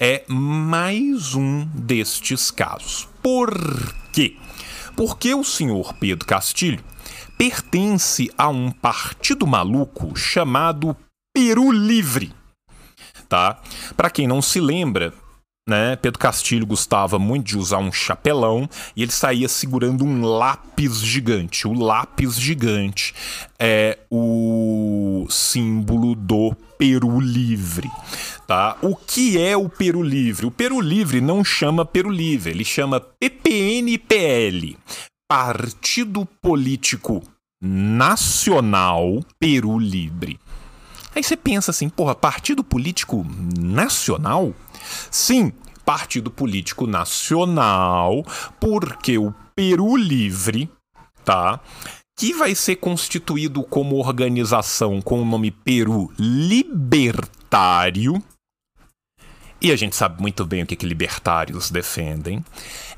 é 0.00 0.24
mais 0.28 1.34
um 1.34 1.64
destes 1.66 2.50
casos. 2.50 3.08
Por 3.22 3.50
quê? 4.12 4.36
Porque 4.94 5.34
o 5.34 5.42
senhor 5.42 5.94
Pedro 5.94 6.26
Castilho 6.26 6.84
pertence 7.38 8.30
a 8.36 8.48
um 8.48 8.70
partido 8.70 9.46
maluco 9.46 10.14
chamado 10.14 10.96
Peru 11.34 11.72
Livre 11.72 12.32
tá? 13.32 13.58
Para 13.96 14.10
quem 14.10 14.28
não 14.28 14.42
se 14.42 14.60
lembra, 14.60 15.10
né, 15.66 15.96
Pedro 15.96 16.18
Castilho 16.18 16.66
gostava 16.66 17.18
muito 17.18 17.46
de 17.46 17.56
usar 17.56 17.78
um 17.78 17.90
chapelão 17.90 18.68
e 18.94 19.02
ele 19.02 19.10
saía 19.10 19.48
segurando 19.48 20.04
um 20.04 20.22
lápis 20.22 21.00
gigante. 21.00 21.66
O 21.66 21.72
lápis 21.72 22.38
gigante 22.38 23.14
é 23.58 24.00
o 24.10 25.26
símbolo 25.30 26.14
do 26.14 26.54
Peru 26.76 27.18
Livre, 27.20 27.90
tá? 28.46 28.76
O 28.82 28.94
que 28.94 29.40
é 29.40 29.56
o 29.56 29.66
Peru 29.66 30.02
Livre? 30.02 30.44
O 30.44 30.50
Peru 30.50 30.78
Livre 30.78 31.22
não 31.22 31.42
chama 31.42 31.86
Peru 31.86 32.10
Livre, 32.10 32.50
ele 32.50 32.66
chama 32.66 33.00
PPNPL, 33.00 34.76
Partido 35.26 36.28
Político 36.42 37.22
Nacional 37.62 39.24
Peru 39.40 39.78
Livre. 39.78 40.38
Aí 41.14 41.22
você 41.22 41.36
pensa 41.36 41.70
assim, 41.70 41.88
porra, 41.88 42.14
partido 42.14 42.64
político 42.64 43.26
nacional? 43.58 44.54
Sim, 45.10 45.52
partido 45.84 46.30
político 46.30 46.86
nacional, 46.86 48.24
porque 48.58 49.18
o 49.18 49.34
Peru 49.54 49.96
Livre, 49.96 50.70
tá? 51.24 51.60
Que 52.16 52.32
vai 52.32 52.54
ser 52.54 52.76
constituído 52.76 53.62
como 53.62 53.96
organização 53.96 55.02
com 55.02 55.20
o 55.20 55.24
nome 55.24 55.50
Peru 55.50 56.12
Libertário. 56.18 58.22
E 59.60 59.70
a 59.70 59.76
gente 59.76 59.94
sabe 59.94 60.20
muito 60.20 60.44
bem 60.44 60.62
o 60.62 60.66
que, 60.66 60.76
que 60.76 60.86
libertários 60.86 61.70
defendem. 61.70 62.44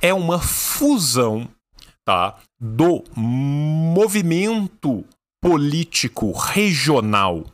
É 0.01 0.15
uma 0.15 0.39
fusão, 0.39 1.49
tá? 2.05 2.37
Do 2.59 3.05
movimento 3.15 5.05
político 5.43 6.33
regional 6.33 7.45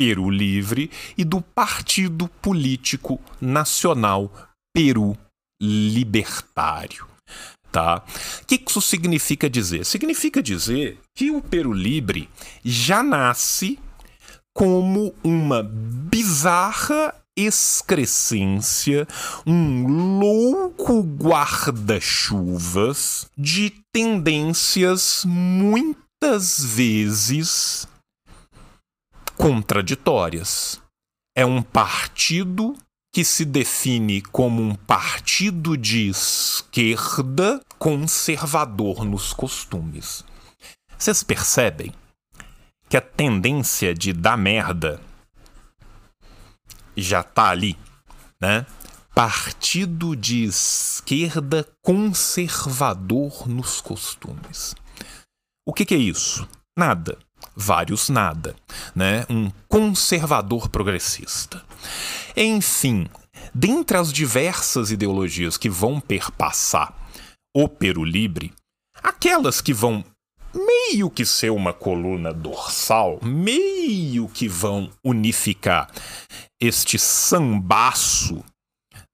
Peru 0.00 0.30
Livre 0.30 0.90
e 1.18 1.24
do 1.24 1.42
Partido 1.42 2.26
Político 2.40 3.20
Nacional 3.38 4.32
Peru 4.74 5.14
Libertário. 5.60 7.06
Tá? 7.70 8.02
O 8.40 8.46
que 8.46 8.64
isso 8.66 8.80
significa 8.80 9.50
dizer? 9.50 9.84
Significa 9.84 10.42
dizer 10.42 10.98
que 11.14 11.30
o 11.30 11.42
Peru 11.42 11.74
Livre 11.74 12.30
já 12.64 13.02
nasce 13.02 13.78
como 14.56 15.14
uma 15.22 15.62
bizarra 15.62 17.14
excrescência, 17.36 19.06
um 19.46 20.18
louco 20.18 21.02
guarda-chuvas 21.02 23.28
de 23.36 23.70
tendências 23.92 25.24
muitas 25.26 26.64
vezes 26.64 27.86
contraditórias. 29.40 30.82
É 31.34 31.46
um 31.46 31.62
partido 31.62 32.76
que 33.10 33.24
se 33.24 33.46
define 33.46 34.20
como 34.20 34.62
um 34.62 34.74
partido 34.74 35.78
de 35.78 36.08
esquerda 36.10 37.58
conservador 37.78 39.02
nos 39.02 39.32
costumes. 39.32 40.26
Vocês 40.98 41.22
percebem 41.22 41.90
que 42.86 42.98
a 42.98 43.00
tendência 43.00 43.94
de 43.94 44.12
dar 44.12 44.36
merda 44.36 45.00
já 46.94 47.22
tá 47.22 47.48
ali, 47.48 47.78
né? 48.38 48.66
Partido 49.14 50.14
de 50.14 50.44
esquerda 50.44 51.66
conservador 51.80 53.48
nos 53.48 53.80
costumes. 53.80 54.74
O 55.66 55.72
que, 55.72 55.86
que 55.86 55.94
é 55.94 55.98
isso? 55.98 56.46
Nada 56.76 57.18
vários 57.56 58.08
nada, 58.08 58.54
né? 58.94 59.24
Um 59.28 59.50
conservador 59.68 60.68
progressista. 60.68 61.62
Enfim, 62.36 63.08
dentre 63.54 63.96
as 63.96 64.12
diversas 64.12 64.90
ideologias 64.90 65.56
que 65.56 65.68
vão 65.68 66.00
perpassar 66.00 66.94
o 67.54 67.68
Peru 67.68 68.04
Libre, 68.04 68.52
aquelas 69.02 69.60
que 69.60 69.72
vão 69.72 70.04
meio 70.54 71.10
que 71.10 71.24
ser 71.24 71.50
uma 71.50 71.72
coluna 71.72 72.32
dorsal, 72.32 73.18
meio 73.22 74.28
que 74.28 74.48
vão 74.48 74.90
unificar 75.04 75.90
este 76.60 76.98
sambaço, 76.98 78.44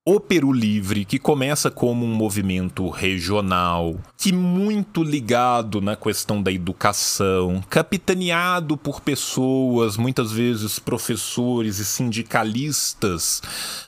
O 0.06 0.20
Peru 0.20 0.52
Livre, 0.52 1.06
que 1.06 1.18
começa 1.18 1.72
como 1.72 2.06
um 2.06 2.14
movimento 2.14 2.90
regional, 2.90 3.98
que 4.18 4.34
muito 4.34 5.02
ligado 5.02 5.80
na 5.80 5.96
questão 5.96 6.44
da 6.44 6.52
educação, 6.52 7.64
capitaneado 7.70 8.76
por 8.76 9.00
pessoas, 9.00 9.96
muitas 9.96 10.30
vezes 10.30 10.78
professores 10.78 11.80
e 11.80 11.86
sindicalistas 11.86 13.42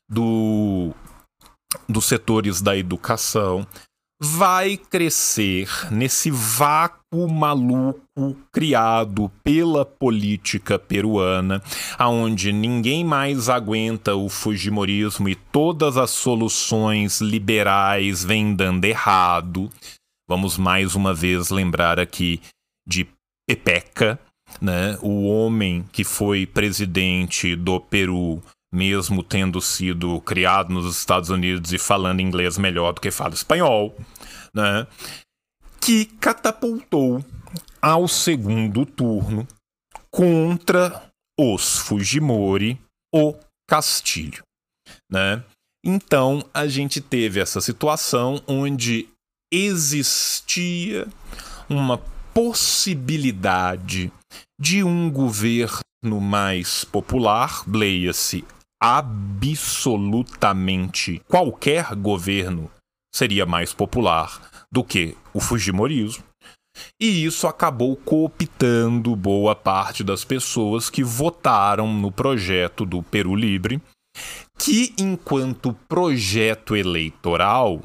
do, 0.10 0.94
dos 1.90 2.06
setores 2.06 2.62
da 2.62 2.78
educação, 2.78 3.68
vai 4.22 4.78
crescer 4.78 5.68
nesse 5.92 6.32
vácuo 6.32 7.28
maluco 7.30 8.36
criado 8.52 9.30
pela 9.44 9.86
política 9.86 10.80
peruana, 10.80 11.62
aonde 11.98 12.52
ninguém 12.54 13.04
mais 13.04 13.50
aguenta 13.50 14.16
o 14.16 14.30
fujimorismo 14.30 15.28
e 15.28 15.36
todas 15.36 15.98
as 15.98 16.12
soluções 16.12 17.20
liberais 17.20 18.24
vêm 18.24 18.56
dando 18.56 18.86
errado. 18.86 19.70
Vamos 20.28 20.58
mais 20.58 20.96
uma 20.96 21.14
vez 21.14 21.50
lembrar 21.50 22.00
aqui 22.00 22.42
de 22.88 23.08
Pepeca, 23.48 24.20
né? 24.62 24.98
O 25.02 25.28
homem 25.28 25.86
que 25.92 26.04
foi 26.04 26.46
presidente 26.46 27.56
do 27.56 27.80
Peru 27.80 28.42
mesmo 28.76 29.24
tendo 29.24 29.62
sido 29.62 30.20
criado 30.20 30.74
nos 30.74 30.98
Estados 30.98 31.30
Unidos 31.30 31.72
e 31.72 31.78
falando 31.78 32.20
inglês 32.20 32.58
melhor 32.58 32.94
do 32.94 33.00
que 33.00 33.10
fala 33.10 33.34
espanhol, 33.34 33.98
né? 34.54 34.86
Que 35.80 36.06
catapultou 36.06 37.24
ao 37.82 38.06
segundo 38.06 38.86
turno 38.86 39.48
contra 40.12 41.10
os 41.40 41.78
Fujimori, 41.80 42.78
o 43.14 43.34
Castilho, 43.66 44.44
né? 45.10 45.42
Então 45.84 46.44
a 46.54 46.68
gente 46.68 47.00
teve 47.00 47.40
essa 47.40 47.62
situação 47.62 48.42
onde 48.46 49.08
existia 49.54 51.08
uma 51.70 51.98
possibilidade 52.34 54.12
de 54.60 54.84
um 54.84 55.10
governo 55.10 56.20
mais 56.20 56.84
popular, 56.84 57.64
leia-se 57.68 58.44
absolutamente 58.82 61.22
qualquer 61.28 61.94
governo 61.96 62.72
seria 63.14 63.46
mais 63.46 63.74
popular 63.74 64.50
do 64.72 64.84
que 64.84 65.16
o 65.34 65.40
Fujimorismo. 65.40 66.24
E 67.00 67.24
isso 67.24 67.48
acabou 67.48 67.96
cooptando 67.96 69.16
boa 69.16 69.56
parte 69.56 70.04
das 70.04 70.26
pessoas 70.26 70.90
que 70.90 71.04
votaram 71.04 71.94
no 71.94 72.12
projeto 72.12 72.86
do 72.86 73.02
Peru 73.02 73.34
Livre, 73.34 73.82
que, 74.58 74.94
enquanto 75.00 75.72
projeto 75.88 76.76
eleitoral, 76.76 77.82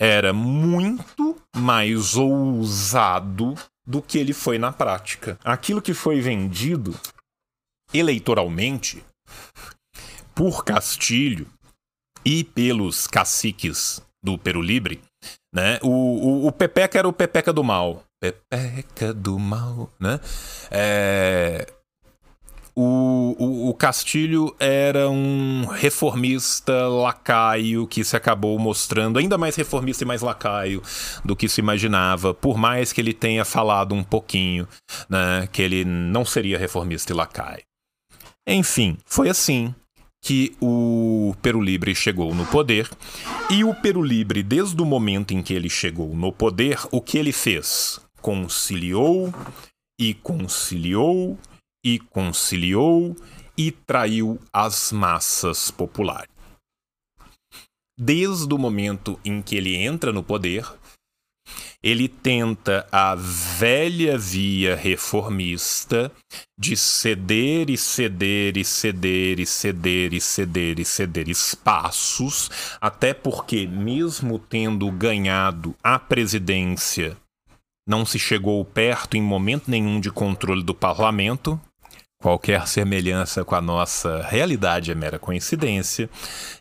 era 0.00 0.32
muito 0.32 1.36
mais 1.56 2.16
ousado 2.16 3.54
do 3.86 4.02
que 4.02 4.18
ele 4.18 4.32
foi 4.32 4.58
na 4.58 4.72
prática. 4.72 5.38
Aquilo 5.44 5.80
que 5.80 5.94
foi 5.94 6.20
vendido 6.20 6.92
eleitoralmente 7.92 9.04
por 10.34 10.64
Castilho 10.64 11.46
e 12.24 12.42
pelos 12.42 13.06
caciques 13.06 14.02
do 14.22 14.38
Peru 14.38 14.62
Libre, 14.62 15.00
né? 15.54 15.78
O, 15.82 15.88
o, 15.88 16.46
o 16.46 16.52
Pepeca 16.52 16.98
era 16.98 17.08
o 17.08 17.12
Pepeca 17.12 17.52
do 17.52 17.62
mal. 17.62 18.02
Pepeca 18.20 19.12
do 19.12 19.38
mal, 19.38 19.90
né? 20.00 20.18
É, 20.70 21.66
o, 22.76 23.36
o, 23.38 23.68
o, 23.68 23.74
Castilho 23.74 24.54
era 24.58 25.08
um 25.08 25.64
reformista 25.66 26.88
lacaio 26.88 27.86
que 27.86 28.02
se 28.02 28.16
acabou 28.16 28.58
mostrando 28.58 29.18
ainda 29.18 29.38
mais 29.38 29.54
reformista 29.54 30.02
e 30.02 30.06
mais 30.06 30.22
lacaio 30.22 30.82
do 31.24 31.36
que 31.36 31.48
se 31.48 31.60
imaginava, 31.60 32.34
por 32.34 32.58
mais 32.58 32.92
que 32.92 33.00
ele 33.00 33.12
tenha 33.12 33.44
falado 33.44 33.94
um 33.94 34.02
pouquinho 34.02 34.66
né, 35.08 35.48
que 35.52 35.62
ele 35.62 35.84
não 35.84 36.24
seria 36.24 36.58
reformista 36.58 37.12
e 37.12 37.16
lacaio. 37.16 37.62
Enfim, 38.46 38.98
foi 39.06 39.28
assim 39.28 39.72
que 40.24 40.56
o 40.58 41.36
Peru 41.42 41.60
Libre 41.60 41.94
chegou 41.94 42.34
no 42.34 42.46
poder. 42.46 42.90
E 43.50 43.62
o 43.62 43.74
Peru 43.74 44.02
Libre, 44.02 44.42
desde 44.42 44.80
o 44.80 44.86
momento 44.86 45.34
em 45.34 45.42
que 45.42 45.52
ele 45.52 45.68
chegou 45.68 46.16
no 46.16 46.32
poder, 46.32 46.78
o 46.90 46.98
que 46.98 47.18
ele 47.18 47.30
fez? 47.30 48.00
Conciliou 48.22 49.32
e 50.00 50.14
conciliou 50.14 51.38
e 51.84 51.98
conciliou 51.98 53.14
e 53.56 53.70
traiu 53.70 54.40
as 54.50 54.90
massas 54.92 55.70
populares. 55.70 56.32
Desde 58.00 58.52
o 58.52 58.58
momento 58.58 59.20
em 59.22 59.42
que 59.42 59.54
ele 59.54 59.76
entra 59.76 60.10
no 60.10 60.22
poder, 60.22 60.66
ele 61.82 62.08
tenta 62.08 62.86
a 62.90 63.14
velha 63.14 64.16
via 64.16 64.74
reformista 64.74 66.10
de 66.58 66.76
ceder 66.76 67.68
e 67.68 67.76
ceder 67.76 68.56
e 68.56 68.64
ceder 68.64 69.38
e 69.38 69.46
ceder 69.46 70.14
e 70.14 70.20
ceder 70.20 70.78
e 70.78 70.84
ceder 70.84 71.28
espaços, 71.28 72.50
até 72.80 73.12
porque, 73.12 73.66
mesmo 73.66 74.38
tendo 74.38 74.90
ganhado 74.90 75.74
a 75.82 75.98
presidência, 75.98 77.16
não 77.86 78.06
se 78.06 78.18
chegou 78.18 78.64
perto 78.64 79.16
em 79.16 79.22
momento 79.22 79.70
nenhum 79.70 80.00
de 80.00 80.10
controle 80.10 80.62
do 80.62 80.74
parlamento, 80.74 81.60
Qualquer 82.24 82.66
semelhança 82.66 83.44
com 83.44 83.54
a 83.54 83.60
nossa 83.60 84.22
realidade 84.22 84.90
é 84.90 84.94
mera 84.94 85.18
coincidência. 85.18 86.08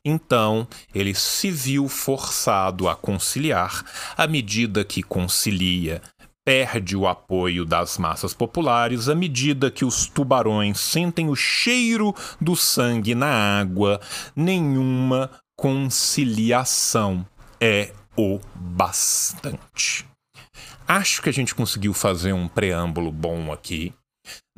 Então, 0.03 0.67
ele 0.93 1.15
se 1.15 1.49
viu 1.49 1.87
forçado 1.87 2.89
a 2.89 2.97
conciliar, 2.97 3.85
à 4.17 4.27
medida 4.27 4.83
que 4.83 5.01
concilia, 5.01 6.01
perde 6.43 6.97
o 6.97 7.07
apoio 7.07 7.63
das 7.63 7.97
massas 7.97 8.33
populares 8.33 9.07
à 9.07 9.15
medida 9.15 9.71
que 9.71 9.85
os 9.85 10.05
tubarões 10.05 10.81
sentem 10.81 11.29
o 11.29 11.35
cheiro 11.35 12.13
do 12.41 12.57
sangue 12.57 13.15
na 13.15 13.61
água. 13.61 14.01
Nenhuma 14.35 15.31
conciliação 15.55 17.25
é 17.57 17.93
o 18.17 18.37
bastante. 18.53 20.05
Acho 20.85 21.21
que 21.21 21.29
a 21.29 21.33
gente 21.33 21.55
conseguiu 21.55 21.93
fazer 21.93 22.33
um 22.33 22.49
preâmbulo 22.49 23.13
bom 23.13 23.49
aqui 23.49 23.93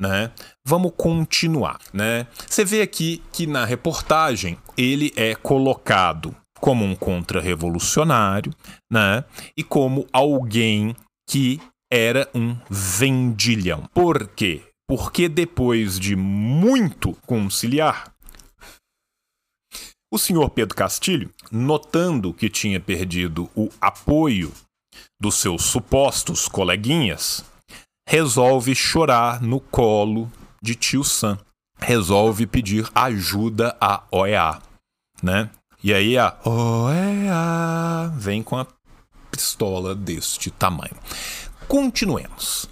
né? 0.00 0.32
Vamos 0.66 0.92
continuar, 0.96 1.78
né? 1.92 2.26
Você 2.46 2.64
vê 2.64 2.82
aqui 2.82 3.22
que 3.32 3.46
na 3.46 3.64
reportagem 3.64 4.58
ele 4.76 5.12
é 5.16 5.34
colocado 5.34 6.34
como 6.60 6.84
um 6.84 6.94
contra-revolucionário, 6.94 8.52
né? 8.90 9.24
E 9.56 9.62
como 9.62 10.06
alguém 10.12 10.94
que 11.28 11.60
era 11.92 12.28
um 12.34 12.56
vendilhão. 12.68 13.88
Por 13.94 14.28
quê? 14.28 14.62
Porque 14.88 15.28
depois 15.28 15.98
de 15.98 16.14
muito 16.16 17.12
conciliar, 17.26 18.14
o 20.12 20.18
senhor 20.18 20.48
Pedro 20.50 20.76
Castilho, 20.76 21.32
notando 21.50 22.32
que 22.32 22.48
tinha 22.48 22.78
perdido 22.78 23.50
o 23.56 23.68
apoio 23.80 24.52
dos 25.20 25.36
seus 25.36 25.64
supostos 25.64 26.48
coleguinhas, 26.48 27.44
resolve 28.06 28.74
chorar 28.74 29.42
no 29.42 29.58
colo 29.58 30.30
de 30.62 30.74
tio 30.74 31.02
Sam. 31.02 31.38
Resolve 31.78 32.46
pedir 32.46 32.88
ajuda 32.94 33.76
à 33.80 34.02
OEA, 34.10 34.60
né? 35.22 35.50
E 35.82 35.92
aí 35.92 36.16
a 36.16 36.34
OEA 36.44 38.10
vem 38.16 38.42
com 38.42 38.56
a 38.56 38.66
pistola 39.30 39.94
deste 39.94 40.50
tamanho. 40.50 40.96
Continuemos. 41.68 42.66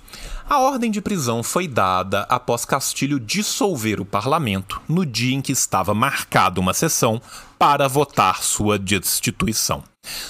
A 0.49 0.59
ordem 0.59 0.91
de 0.91 1.01
prisão 1.01 1.43
foi 1.43 1.67
dada 1.67 2.27
após 2.29 2.67
Castilho 2.67 3.19
dissolver 3.19 3.99
o 3.99 4.05
parlamento 4.05 4.81
no 4.87 5.05
dia 5.07 5.35
em 5.35 5.41
que 5.41 5.53
estava 5.53 5.95
marcada 5.95 6.61
uma 6.61 6.75
sessão 6.75 7.21
para 7.59 7.89
votar 7.89 8.43
sua 8.43 8.79
destituição. 8.79 9.83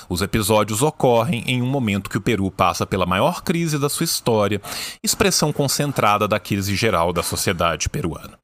Os 0.09 0.23
episódios 0.23 0.83
ocorrem 0.83 1.43
em 1.49 1.61
um 1.61 1.67
momento 1.67 2.09
que 2.09 2.17
o 2.17 2.21
Peru 2.21 2.49
passa 2.49 2.87
pela 2.87 3.05
maior 3.05 3.43
crise 3.43 3.77
da 3.77 3.89
sua 3.89 4.05
história, 4.05 4.63
expressão 5.03 5.53
concentrada 5.53 6.29
da 6.29 6.39
crise 6.39 6.77
geral 6.77 7.13
da 7.13 7.23
sociedade 7.23 7.89
peruana. 7.89 8.39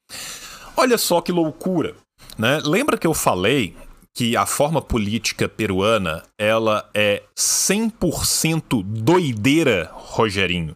Olha 0.77 0.99
só 0.99 1.21
que 1.21 1.31
loucura, 1.31 1.95
né? 2.37 2.61
Lembra 2.65 2.99
que 2.99 3.07
eu 3.07 3.15
falei 3.15 3.77
que 4.13 4.37
a 4.37 4.45
forma 4.45 4.83
política 4.83 5.49
peruana, 5.49 6.25
ela 6.37 6.91
é 6.93 7.23
100% 7.39 8.83
doideira, 8.83 9.89
Rogerinho? 9.95 10.75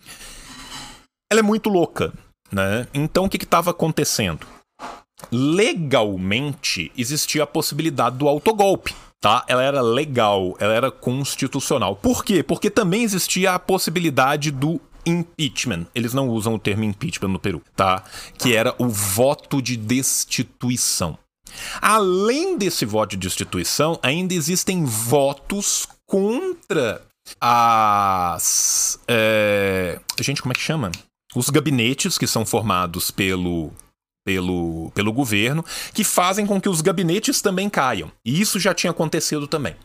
Ela 1.35 1.41
é 1.41 1.43
muito 1.43 1.69
louca, 1.69 2.13
né? 2.53 2.87
Então 2.95 3.25
o 3.25 3.29
que 3.29 3.37
estava 3.37 3.73
acontecendo? 3.73 4.47
Legalmente 5.33 6.93
existia 6.97 7.43
a 7.43 7.47
possibilidade 7.47 8.17
do 8.17 8.29
autogolpe 8.29 8.95
tá? 9.21 9.43
Ela 9.49 9.63
era 9.63 9.81
legal, 9.81 10.55
ela 10.61 10.75
era 10.75 10.91
constitucional. 10.91 11.97
Por 11.97 12.23
quê? 12.25 12.43
Porque 12.43 12.69
também 12.69 13.03
existia 13.03 13.55
a 13.55 13.59
possibilidade 13.59 14.51
do 14.51 14.79
impeachment. 15.07 15.87
Eles 15.95 16.13
não 16.13 16.29
usam 16.29 16.55
o 16.55 16.59
termo 16.59 16.85
impeachment 16.85 17.31
no 17.31 17.39
Peru, 17.39 17.63
tá? 17.75 18.05
Que 18.37 18.55
era 18.55 18.75
o 18.79 18.87
voto 18.87 19.63
de 19.63 19.79
destituição. 19.79 21.19
Além 21.81 22.59
desse 22.59 22.85
voto 22.85 23.13
de 23.13 23.17
destituição, 23.17 23.99
ainda 24.03 24.35
existem 24.35 24.85
votos 24.85 25.89
contra 26.07 27.01
as. 27.41 29.01
É... 29.09 29.99
Gente, 30.21 30.43
como 30.43 30.53
é 30.53 30.55
que 30.55 30.61
chama? 30.61 30.93
Os 31.35 31.51
gabinetes 31.51 32.17
que 32.17 32.27
são 32.27 32.45
formados 32.47 33.11
pelo 33.11 33.73
pelo, 34.25 34.91
pelo 34.95 35.13
governo, 35.13 35.63
que 35.93 36.03
fazem 36.03 36.47
com 36.47 36.59
que 36.59 36.69
os 36.69 36.81
gabinetes 36.81 37.43
também 37.43 37.69
caiam. 37.69 38.11
E 38.25 38.41
isso 38.41 38.59
já 38.59 38.73
tinha 38.73 38.91
acontecido 38.91 39.47
também. 39.47 39.77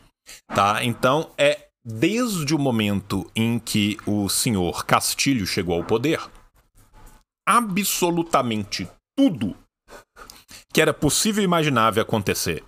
Tá? 0.48 0.82
Então, 0.82 1.32
é 1.38 1.68
desde 1.84 2.56
o 2.56 2.60
momento 2.60 3.30
em 3.36 3.60
que 3.60 3.98
o 4.06 4.30
senhor 4.30 4.86
Castilho 4.86 5.46
chegou 5.46 5.76
ao 5.76 5.84
poder, 5.84 6.22
absolutamente 7.48 8.88
tudo 9.18 9.56
que 10.72 10.82
era 10.82 10.94
possível 10.94 11.42
e 11.42 11.46
imaginável 11.46 12.02
acontecer 12.02 12.64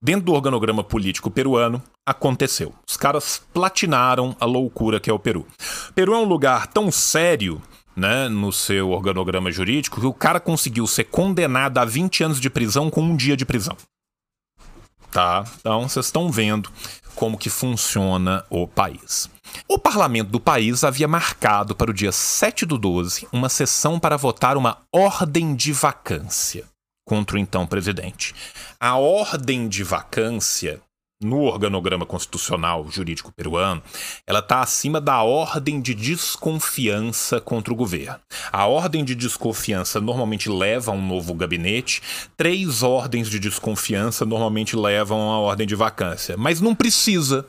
dentro 0.00 0.26
do 0.26 0.32
organograma 0.32 0.84
político 0.84 1.30
peruano 1.30 1.82
aconteceu. 2.06 2.74
Os 2.88 2.96
caras 2.96 3.42
platinaram 3.52 4.36
a 4.38 4.44
loucura 4.44 5.00
que 5.00 5.10
é 5.10 5.12
o 5.12 5.18
Peru. 5.18 5.46
Peru 5.94 6.14
é 6.14 6.18
um 6.18 6.24
lugar 6.24 6.66
tão 6.66 6.92
sério 6.92 7.60
né, 7.96 8.28
no 8.28 8.52
seu 8.52 8.90
organograma 8.90 9.50
jurídico 9.50 10.00
que 10.00 10.06
o 10.06 10.12
cara 10.12 10.38
conseguiu 10.38 10.86
ser 10.86 11.04
condenado 11.04 11.78
a 11.78 11.84
20 11.84 12.24
anos 12.24 12.40
de 12.40 12.50
prisão 12.50 12.90
com 12.90 13.00
um 13.02 13.16
dia 13.16 13.36
de 13.36 13.46
prisão. 13.46 13.76
tá? 15.10 15.44
Então 15.58 15.88
vocês 15.88 16.06
estão 16.06 16.30
vendo 16.30 16.70
como 17.14 17.38
que 17.38 17.48
funciona 17.48 18.44
o 18.50 18.68
país. 18.68 19.30
O 19.66 19.78
parlamento 19.78 20.30
do 20.30 20.38
país 20.38 20.84
havia 20.84 21.08
marcado 21.08 21.74
para 21.74 21.90
o 21.90 21.94
dia 21.94 22.12
7 22.12 22.66
do 22.66 22.76
12 22.76 23.26
uma 23.32 23.48
sessão 23.48 23.98
para 23.98 24.18
votar 24.18 24.56
uma 24.56 24.82
ordem 24.92 25.54
de 25.56 25.72
vacância 25.72 26.64
contra 27.06 27.36
o 27.36 27.38
então 27.38 27.66
presidente. 27.66 28.34
A 28.78 28.96
ordem 28.96 29.68
de 29.68 29.82
vacância 29.82 30.82
no 31.22 31.42
organograma 31.42 32.04
constitucional 32.04 32.86
jurídico 32.90 33.32
peruano, 33.32 33.82
ela 34.26 34.40
está 34.40 34.60
acima 34.60 35.00
da 35.00 35.22
ordem 35.22 35.80
de 35.80 35.94
desconfiança 35.94 37.40
contra 37.40 37.72
o 37.72 37.76
governo. 37.76 38.20
A 38.52 38.66
ordem 38.66 39.04
de 39.04 39.14
desconfiança 39.14 40.00
normalmente 40.00 40.50
leva 40.50 40.90
a 40.90 40.94
um 40.94 41.06
novo 41.06 41.32
gabinete, 41.34 42.02
três 42.36 42.82
ordens 42.82 43.28
de 43.28 43.38
desconfiança 43.38 44.24
normalmente 44.24 44.76
levam 44.76 45.30
a 45.30 45.38
ordem 45.38 45.66
de 45.66 45.74
vacância, 45.74 46.36
mas 46.36 46.60
não 46.60 46.74
precisa. 46.74 47.46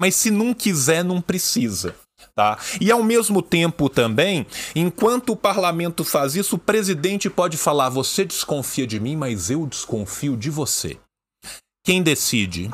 Mas 0.00 0.14
se 0.14 0.30
não 0.30 0.54
quiser, 0.54 1.02
não 1.02 1.20
precisa. 1.20 1.94
Tá? 2.34 2.58
E 2.80 2.90
ao 2.90 3.02
mesmo 3.02 3.40
tempo 3.42 3.88
também, 3.88 4.46
enquanto 4.74 5.32
o 5.32 5.36
parlamento 5.36 6.04
faz 6.04 6.34
isso, 6.34 6.56
o 6.56 6.58
presidente 6.58 7.30
pode 7.30 7.56
falar: 7.56 7.88
você 7.88 8.24
desconfia 8.24 8.86
de 8.86 9.00
mim, 9.00 9.16
mas 9.16 9.50
eu 9.50 9.66
desconfio 9.66 10.36
de 10.36 10.50
você. 10.50 10.98
Quem 11.84 12.02
decide? 12.02 12.70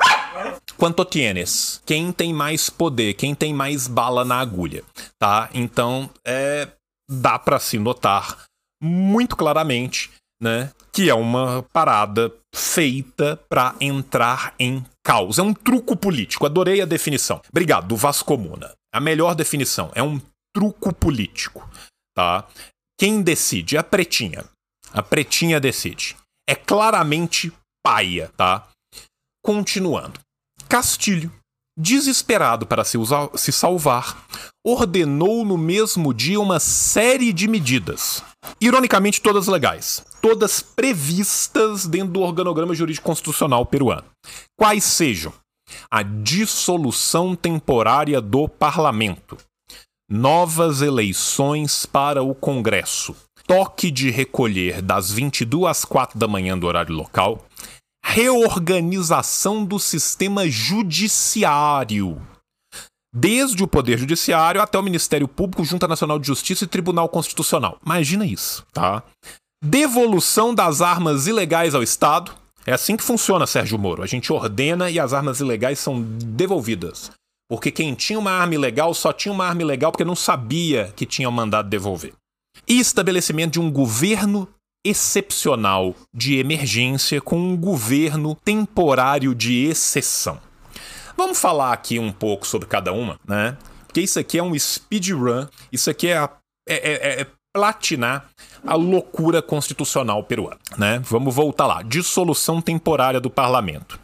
Quanto 0.77 1.05
tienes? 1.05 1.81
Quem 1.85 2.11
tem 2.11 2.33
mais 2.33 2.69
poder? 2.69 3.13
Quem 3.13 3.33
tem 3.33 3.53
mais 3.53 3.87
bala 3.87 4.25
na 4.25 4.39
agulha? 4.39 4.83
Tá? 5.19 5.49
Então, 5.53 6.09
é, 6.25 6.67
dá 7.09 7.37
para 7.37 7.59
se 7.59 7.77
notar 7.77 8.45
muito 8.81 9.35
claramente, 9.35 10.11
né, 10.41 10.71
que 10.91 11.09
é 11.09 11.13
uma 11.13 11.63
parada 11.71 12.33
feita 12.53 13.39
para 13.47 13.75
entrar 13.79 14.53
em 14.59 14.85
caos. 15.03 15.39
É 15.39 15.41
um 15.41 15.53
truco 15.53 15.95
político. 15.95 16.45
Adorei 16.45 16.81
a 16.81 16.85
definição. 16.85 17.41
Obrigado, 17.49 17.87
do 17.87 17.95
Vascomuna. 17.95 18.73
A 18.93 18.99
melhor 18.99 19.35
definição 19.35 19.91
é 19.95 20.03
um 20.03 20.19
truco 20.53 20.93
político, 20.93 21.67
tá? 22.15 22.45
Quem 22.99 23.21
decide? 23.21 23.77
A 23.77 23.83
pretinha. 23.83 24.45
A 24.91 25.01
pretinha 25.01 25.59
decide. 25.59 26.15
É 26.47 26.53
claramente 26.55 27.51
paia, 27.83 28.29
tá? 28.37 28.67
Continuando. 29.43 30.19
Castilho, 30.73 31.31
desesperado 31.77 32.65
para 32.65 32.83
se, 32.83 32.97
usar, 32.97 33.29
se 33.35 33.51
salvar, 33.51 34.25
ordenou 34.65 35.45
no 35.45 35.55
mesmo 35.55 36.11
dia 36.11 36.41
uma 36.41 36.59
série 36.59 37.31
de 37.31 37.47
medidas. 37.47 38.23
Ironicamente, 38.59 39.21
todas 39.21 39.45
legais. 39.45 40.03
Todas 40.19 40.63
previstas 40.63 41.85
dentro 41.85 42.13
do 42.13 42.21
organograma 42.21 42.73
jurídico 42.73 43.05
constitucional 43.05 43.67
peruano. 43.67 44.05
Quais 44.59 44.83
sejam? 44.83 45.31
A 45.91 46.01
dissolução 46.01 47.35
temporária 47.35 48.19
do 48.19 48.49
parlamento. 48.49 49.37
Novas 50.09 50.81
eleições 50.81 51.85
para 51.85 52.23
o 52.23 52.33
Congresso. 52.33 53.15
Toque 53.45 53.91
de 53.91 54.09
recolher 54.09 54.81
das 54.81 55.11
22 55.11 55.69
às 55.69 55.85
4 55.85 56.17
da 56.17 56.27
manhã 56.27 56.57
do 56.57 56.65
horário 56.65 56.95
local 56.95 57.45
reorganização 58.03 59.63
do 59.63 59.79
sistema 59.79 60.47
judiciário. 60.49 62.21
Desde 63.15 63.63
o 63.63 63.67
Poder 63.67 63.97
Judiciário 63.97 64.61
até 64.61 64.77
o 64.77 64.83
Ministério 64.83 65.27
Público, 65.27 65.63
Junta 65.63 65.87
Nacional 65.87 66.17
de 66.17 66.27
Justiça 66.27 66.63
e 66.63 66.67
Tribunal 66.67 67.07
Constitucional. 67.07 67.77
Imagina 67.85 68.25
isso, 68.25 68.65
tá? 68.73 69.03
Devolução 69.63 70.53
das 70.53 70.81
armas 70.81 71.27
ilegais 71.27 71.75
ao 71.75 71.83
Estado. 71.83 72.33
É 72.65 72.73
assim 72.73 72.97
que 72.97 73.03
funciona, 73.03 73.45
Sérgio 73.45 73.77
Moro. 73.77 74.01
A 74.01 74.07
gente 74.07 74.33
ordena 74.33 74.89
e 74.89 74.99
as 74.99 75.13
armas 75.13 75.39
ilegais 75.39 75.79
são 75.79 76.01
devolvidas. 76.01 77.11
Porque 77.47 77.71
quem 77.71 77.93
tinha 77.93 78.17
uma 78.17 78.31
arma 78.31 78.55
ilegal 78.55 78.93
só 78.93 79.13
tinha 79.13 79.31
uma 79.31 79.45
arma 79.45 79.61
ilegal 79.61 79.91
porque 79.91 80.03
não 80.03 80.15
sabia 80.15 80.91
que 80.95 81.05
tinha 81.05 81.29
mandado 81.29 81.69
devolver. 81.69 82.13
E 82.67 82.79
estabelecimento 82.79 83.53
de 83.53 83.59
um 83.59 83.71
governo 83.71 84.47
excepcional 84.83 85.95
de 86.13 86.37
emergência 86.37 87.21
com 87.21 87.37
um 87.37 87.55
governo 87.55 88.35
temporário 88.35 89.33
de 89.33 89.65
exceção. 89.65 90.39
Vamos 91.15 91.39
falar 91.39 91.71
aqui 91.71 91.99
um 91.99 92.11
pouco 92.11 92.45
sobre 92.45 92.67
cada 92.67 92.91
uma, 92.91 93.19
né? 93.27 93.57
Porque 93.85 94.01
isso 94.01 94.19
aqui 94.19 94.39
é 94.39 94.43
um 94.43 94.57
speedrun, 94.57 95.45
isso 95.71 95.89
aqui 95.89 96.07
é, 96.07 96.17
a, 96.17 96.29
é, 96.67 96.75
é, 96.75 97.21
é 97.21 97.27
platinar 97.53 98.29
a 98.65 98.75
loucura 98.75 99.41
constitucional 99.41 100.23
peruana, 100.23 100.59
né? 100.77 100.99
Vamos 101.05 101.33
voltar 101.33 101.67
lá. 101.67 101.83
Dissolução 101.83 102.59
temporária 102.59 103.21
do 103.21 103.29
parlamento. 103.29 103.99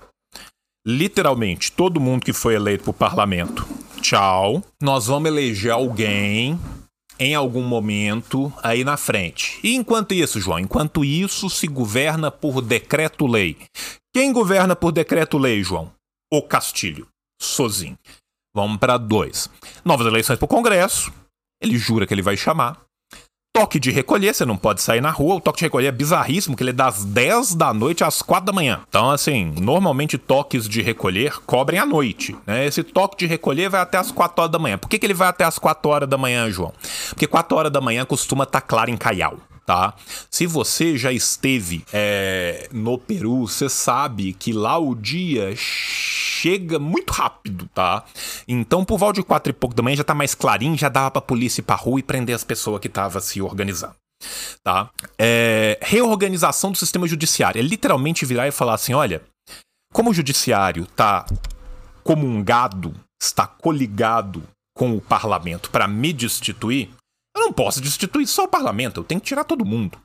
Literalmente, 0.86 1.72
todo 1.72 2.00
mundo 2.00 2.24
que 2.24 2.32
foi 2.34 2.56
eleito 2.56 2.84
para 2.84 2.92
o 2.92 2.94
parlamento, 2.94 3.68
tchau. 4.02 4.63
Nós 4.82 5.08
vamos 5.08 5.30
eleger 5.30 5.72
alguém 5.72 6.60
em 7.19 7.36
algum 7.36 7.62
momento 7.62 8.51
aí 8.63 8.84
na 8.84 8.95
frente. 8.95 9.60
E 9.63 9.75
enquanto 9.75 10.13
isso, 10.13 10.39
João, 10.39 10.60
enquanto 10.60 11.03
isso 11.03 11.49
se 11.49 11.67
governa 11.67 12.32
por 12.32 12.62
decreto-lei. 12.62 13.58
Quem 14.13 14.32
governa 14.32 14.75
por 14.75 14.91
decreto-lei, 14.91 15.62
João? 15.62 15.91
O 16.32 16.41
Castilho, 16.41 17.08
sozinho. 17.41 17.97
Vamos 18.55 18.77
para 18.77 18.97
dois. 18.97 19.49
Novas 19.84 20.08
eleições 20.08 20.39
para 20.39 20.45
o 20.45 20.49
Congresso. 20.49 21.13
Ele 21.62 21.77
jura 21.77 22.08
que 22.08 22.13
ele 22.13 22.21
vai 22.21 22.38
chamar 22.38 22.88
toque 23.60 23.80
de 23.80 23.91
recolher, 23.91 24.34
você 24.34 24.45
não 24.45 24.56
pode 24.56 24.82
sair 24.82 25.02
na 25.02 25.10
rua. 25.10 25.36
O 25.36 25.41
toque 25.41 25.60
de 25.60 25.65
recolher 25.65 25.88
é 25.88 25.91
bizarríssimo, 25.91 26.56
que 26.56 26.63
ele 26.63 26.69
é 26.69 26.74
das 26.74 27.04
10 27.04 27.56
da 27.56 27.74
noite 27.74 28.06
às 28.06 28.22
4 28.22 28.45
da 28.45 28.54
manhã. 28.54 28.80
Então, 28.88 29.12
assim, 29.12 29.54
normalmente 29.60 30.17
toques 30.17 30.67
de 30.67 30.82
recolher 30.82 31.34
cobrem 31.45 31.80
à 31.80 31.86
noite. 31.86 32.36
Né? 32.48 32.65
Esse 32.65 32.84
toque 32.84 33.17
de 33.17 33.26
recolher 33.26 33.69
vai 33.69 33.82
até 33.82 33.98
as 33.98 34.12
4 34.12 34.41
horas 34.41 34.52
da 34.52 34.60
manhã. 34.60 34.78
Por 34.78 34.88
que, 34.88 34.98
que 34.98 35.06
ele 35.06 35.13
vai 35.13 35.28
até 35.28 35.43
as 35.43 35.60
4 35.60 35.91
horas 35.91 36.08
da 36.10 36.17
manhã, 36.17 36.50
João? 36.50 36.74
Porque 37.10 37.28
4 37.28 37.58
horas 37.58 37.72
da 37.72 37.82
manhã 37.82 38.06
costuma 38.06 38.45
estar 38.45 38.62
tá 38.62 38.65
claro 38.65 38.89
em 38.89 38.98
Caial. 38.98 39.38
Tá? 39.69 39.93
Se 40.32 40.47
você 40.47 40.97
já 40.97 41.12
esteve 41.12 41.86
é, 41.93 42.67
no 42.71 42.97
Peru, 42.97 43.47
você 43.47 43.69
sabe 43.69 44.34
que 44.34 44.51
lá 44.51 44.79
o 44.79 44.95
dia 44.95 45.53
chega 45.55 46.79
muito 46.79 47.13
rápido, 47.13 47.69
tá? 47.71 48.03
Então, 48.47 48.84
por 48.84 48.97
volta 48.97 49.21
de 49.21 49.23
quatro 49.23 49.51
e 49.51 49.53
pouco 49.53 49.75
da 49.75 49.84
manhã 49.84 49.97
já 49.97 50.03
tá 50.03 50.15
mais 50.15 50.34
clarinho, 50.34 50.75
já 50.75 50.89
dava 50.89 51.12
pra 51.12 51.21
polícia 51.21 51.62
ir 51.62 51.65
pra 51.65 51.75
rua 51.75 51.99
e 51.99 52.01
prender 52.01 52.34
as 52.36 52.43
pessoas 52.43 52.82
que 52.82 52.88
estavam 52.88 53.21
se 53.21 53.43
organizando. 53.43 53.93
Tá? 54.63 54.89
É, 55.19 55.77
reorganização 55.84 56.71
do 56.71 56.77
sistema 56.79 57.08
judiciário. 57.08 57.60
É 57.60 57.62
literalmente 57.62 58.25
virar 58.25 58.47
e 58.47 58.51
falar 58.51 58.73
assim: 58.73 58.95
olha, 58.95 59.21
como 59.93 60.10
o 60.10 60.13
judiciário 60.15 60.88
tá 60.88 61.27
comungado, 62.03 62.95
está 63.21 63.45
coligado 63.45 64.41
com 64.75 64.97
o 64.97 65.01
parlamento 65.01 65.69
para 65.69 65.88
me 65.88 66.12
destituir, 66.12 66.89
eu 67.39 67.45
não 67.45 67.54
posso 67.54 67.82
destituir 67.82 68.28
só 68.28 68.43
o 68.43 68.49
parlamento, 68.49 68.99
eu 68.99 69.04
tenho 69.04 69.21
que 69.21 69.28
tirar 69.28 69.43
todo 69.43 69.65
mundo. 69.65 69.97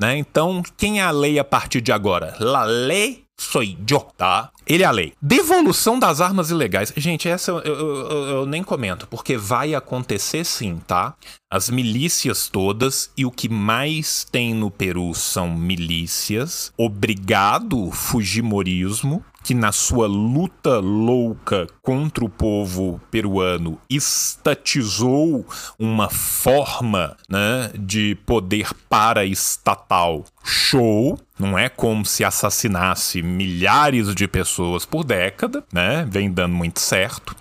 Né? 0.00 0.18
Então, 0.18 0.62
quem 0.76 1.00
é 1.00 1.02
a 1.02 1.10
lei 1.10 1.38
a 1.38 1.44
partir 1.44 1.80
de 1.80 1.90
agora? 1.90 2.36
La 2.38 2.64
lei 2.64 3.24
sou 3.38 3.62
eu, 3.62 4.00
tá? 4.16 4.50
Ele 4.66 4.82
é 4.82 4.86
a 4.86 4.90
lei. 4.90 5.12
Devolução 5.20 5.98
das 5.98 6.20
armas 6.20 6.50
ilegais. 6.50 6.92
Gente, 6.96 7.28
essa 7.28 7.50
eu, 7.50 7.58
eu, 7.60 7.76
eu, 7.76 8.28
eu, 8.28 8.46
nem 8.46 8.62
comento, 8.62 9.06
porque 9.06 9.36
vai 9.36 9.74
acontecer 9.74 10.44
sim, 10.44 10.80
tá? 10.86 11.14
As 11.50 11.70
milícias 11.70 12.48
todas, 12.48 13.10
e 13.16 13.24
o 13.24 13.30
que 13.30 13.48
mais 13.48 14.24
tem 14.24 14.54
no 14.54 14.70
Peru 14.70 15.14
são 15.14 15.50
milícias. 15.50 16.72
Obrigado, 16.76 17.90
Fujimorismo 17.90 19.24
que 19.46 19.54
na 19.54 19.70
sua 19.70 20.08
luta 20.08 20.80
louca 20.80 21.68
contra 21.80 22.24
o 22.24 22.28
povo 22.28 23.00
peruano 23.12 23.80
estatizou 23.88 25.46
uma 25.78 26.10
forma 26.10 27.16
né, 27.28 27.70
de 27.78 28.16
poder 28.26 28.74
paraestatal 28.88 30.24
show, 30.42 31.16
não 31.38 31.56
é 31.56 31.68
como 31.68 32.04
se 32.04 32.24
assassinasse 32.24 33.22
milhares 33.22 34.12
de 34.16 34.26
pessoas 34.26 34.84
por 34.84 35.04
década, 35.04 35.62
né? 35.72 36.04
Vem 36.10 36.28
dando 36.28 36.56
muito 36.56 36.80
certo. 36.80 37.36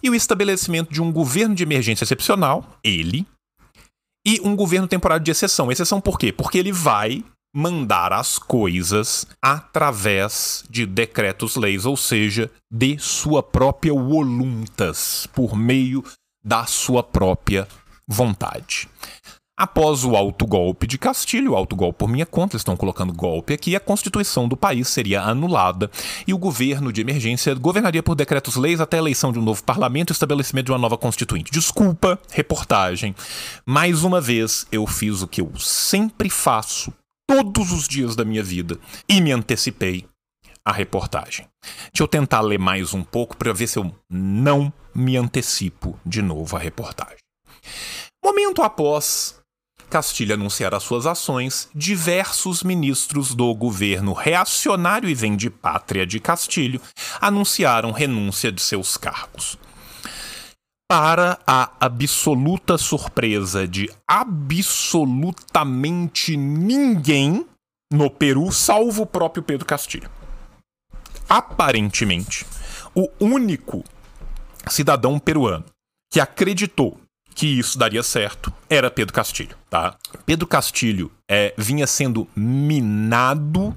E 0.00 0.08
o 0.08 0.14
estabelecimento 0.14 0.92
de 0.92 1.02
um 1.02 1.10
governo 1.10 1.56
de 1.56 1.64
emergência 1.64 2.04
excepcional, 2.04 2.78
ele, 2.84 3.26
e 4.24 4.40
um 4.44 4.54
governo 4.54 4.86
temporário 4.86 5.24
de 5.24 5.32
exceção. 5.32 5.72
Exceção 5.72 6.00
por 6.00 6.16
quê? 6.16 6.32
Porque 6.32 6.58
ele 6.58 6.70
vai 6.70 7.24
mandar 7.54 8.12
as 8.12 8.36
coisas 8.36 9.26
através 9.40 10.64
de 10.68 10.84
decretos-leis, 10.84 11.86
ou 11.86 11.96
seja, 11.96 12.50
de 12.68 12.98
sua 12.98 13.44
própria 13.44 13.94
voluntas, 13.94 15.28
por 15.32 15.56
meio 15.56 16.02
da 16.44 16.66
sua 16.66 17.02
própria 17.02 17.68
vontade. 18.08 18.88
Após 19.56 20.04
o 20.04 20.16
autogolpe 20.16 20.84
de 20.84 20.98
Castilho, 20.98 21.52
o 21.52 21.56
autogolpe 21.56 22.00
por 22.00 22.08
minha 22.08 22.26
conta, 22.26 22.56
eles 22.56 22.62
estão 22.62 22.76
colocando 22.76 23.12
golpe 23.12 23.54
aqui, 23.54 23.76
a 23.76 23.80
constituição 23.80 24.48
do 24.48 24.56
país 24.56 24.88
seria 24.88 25.22
anulada 25.22 25.88
e 26.26 26.34
o 26.34 26.38
governo 26.38 26.92
de 26.92 27.00
emergência 27.00 27.54
governaria 27.54 28.02
por 28.02 28.16
decretos-leis 28.16 28.80
até 28.80 28.96
a 28.96 29.00
eleição 29.00 29.30
de 29.30 29.38
um 29.38 29.42
novo 29.42 29.62
parlamento 29.62 30.10
e 30.10 30.12
estabelecimento 30.12 30.66
de 30.66 30.72
uma 30.72 30.78
nova 30.78 30.98
constituinte. 30.98 31.52
Desculpa, 31.52 32.18
reportagem. 32.32 33.14
Mais 33.64 34.02
uma 34.02 34.20
vez, 34.20 34.66
eu 34.72 34.88
fiz 34.88 35.22
o 35.22 35.28
que 35.28 35.40
eu 35.40 35.52
sempre 35.56 36.28
faço 36.28 36.92
todos 37.26 37.72
os 37.72 37.88
dias 37.88 38.14
da 38.14 38.24
minha 38.24 38.42
vida 38.42 38.78
e 39.08 39.20
me 39.20 39.32
antecipei 39.32 40.06
a 40.64 40.72
reportagem. 40.72 41.46
Deixa 41.92 42.02
eu 42.02 42.08
tentar 42.08 42.40
ler 42.40 42.58
mais 42.58 42.94
um 42.94 43.02
pouco 43.02 43.36
para 43.36 43.52
ver 43.52 43.66
se 43.66 43.78
eu 43.78 43.94
não 44.08 44.72
me 44.94 45.16
antecipo 45.16 45.98
de 46.04 46.22
novo 46.22 46.56
à 46.56 46.58
reportagem. 46.58 47.18
Momento 48.24 48.62
após 48.62 49.42
Castilho 49.90 50.34
anunciar 50.34 50.74
as 50.74 50.82
suas 50.82 51.06
ações, 51.06 51.68
diversos 51.74 52.62
ministros 52.62 53.34
do 53.34 53.54
governo 53.54 54.12
reacionário 54.12 55.08
e 55.08 55.14
vem 55.14 55.36
de 55.36 55.50
pátria 55.50 56.06
de 56.06 56.18
Castilho 56.18 56.80
anunciaram 57.20 57.92
renúncia 57.92 58.50
de 58.50 58.60
seus 58.60 58.96
cargos. 58.96 59.58
Para 60.88 61.38
a 61.46 61.70
absoluta 61.80 62.76
surpresa 62.76 63.66
de 63.66 63.90
absolutamente 64.06 66.36
ninguém 66.36 67.46
no 67.92 68.10
Peru, 68.10 68.52
salvo 68.52 69.02
o 69.02 69.06
próprio 69.06 69.42
Pedro 69.42 69.66
Castilho. 69.66 70.08
Aparentemente, 71.28 72.46
o 72.94 73.08
único 73.18 73.82
cidadão 74.68 75.18
peruano 75.18 75.64
que 76.12 76.20
acreditou 76.20 77.00
que 77.34 77.58
isso 77.58 77.78
daria 77.78 78.02
certo 78.02 78.52
era 78.70 78.90
Pedro 78.90 79.14
Castilho, 79.14 79.56
tá? 79.68 79.96
Pedro 80.24 80.46
Castilho 80.46 81.10
é, 81.28 81.52
vinha 81.58 81.86
sendo 81.86 82.28
minado 82.36 83.76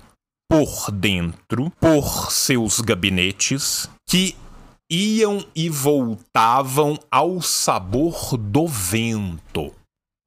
por 0.49 0.91
dentro 0.91 1.71
por 1.79 2.31
seus 2.31 2.79
gabinetes 2.79 3.89
que 4.07 4.35
iam 4.89 5.45
e 5.56 5.69
voltavam 5.69 6.97
ao 7.12 7.41
sabor 7.41 8.38
do 8.38 8.67
vento. 8.67 9.73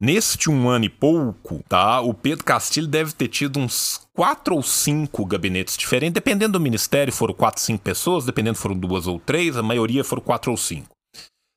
Neste 0.02 0.50
um 0.50 0.68
ano 0.68 0.86
e 0.86 0.88
pouco, 0.88 1.62
tá? 1.68 2.00
O 2.00 2.14
Pedro 2.14 2.44
Castilho 2.44 2.86
deve 2.86 3.12
ter 3.12 3.28
tido 3.28 3.58
uns 3.58 4.06
quatro 4.14 4.54
ou 4.54 4.62
cinco 4.62 5.26
gabinetes 5.26 5.76
diferentes, 5.76 6.14
dependendo 6.14 6.52
do 6.52 6.60
ministério, 6.60 7.12
foram 7.12 7.34
quatro, 7.34 7.60
cinco 7.60 7.82
pessoas, 7.82 8.24
dependendo 8.24 8.56
foram 8.56 8.76
duas 8.76 9.06
ou 9.06 9.20
três, 9.20 9.56
a 9.56 9.62
maioria 9.62 10.02
foram 10.02 10.22
quatro 10.22 10.50
ou 10.50 10.56
cinco 10.56 10.88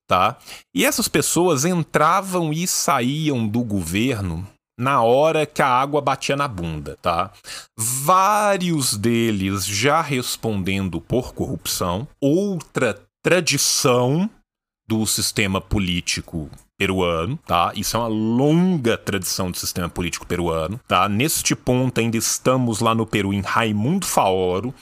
tá? 0.07 0.37
E 0.75 0.85
essas 0.85 1.07
pessoas 1.07 1.65
entravam 1.65 2.53
e 2.53 2.67
saíam 2.67 3.47
do 3.47 3.63
governo 3.63 4.47
na 4.77 5.01
hora 5.01 5.45
que 5.45 5.61
a 5.61 5.67
água 5.67 6.01
batia 6.01 6.35
na 6.35 6.47
bunda, 6.47 6.97
tá? 7.01 7.31
Vários 7.77 8.97
deles 8.97 9.65
já 9.65 10.01
respondendo 10.01 10.99
por 10.99 11.33
corrupção. 11.33 12.07
Outra 12.21 12.99
tradição 13.23 14.29
do 14.87 15.05
sistema 15.05 15.61
político 15.61 16.49
peruano, 16.77 17.37
tá? 17.45 17.71
Isso 17.75 17.95
é 17.95 17.99
uma 17.99 18.07
longa 18.07 18.97
tradição 18.97 19.49
do 19.49 19.57
sistema 19.57 19.87
político 19.87 20.25
peruano, 20.25 20.79
tá? 20.87 21.07
Neste 21.07 21.55
ponto 21.55 21.99
ainda 21.99 22.17
estamos 22.17 22.79
lá 22.79 22.93
no 22.93 23.05
Peru 23.05 23.33
em 23.33 23.41
Raimundo 23.41 24.05
Faoro, 24.05 24.73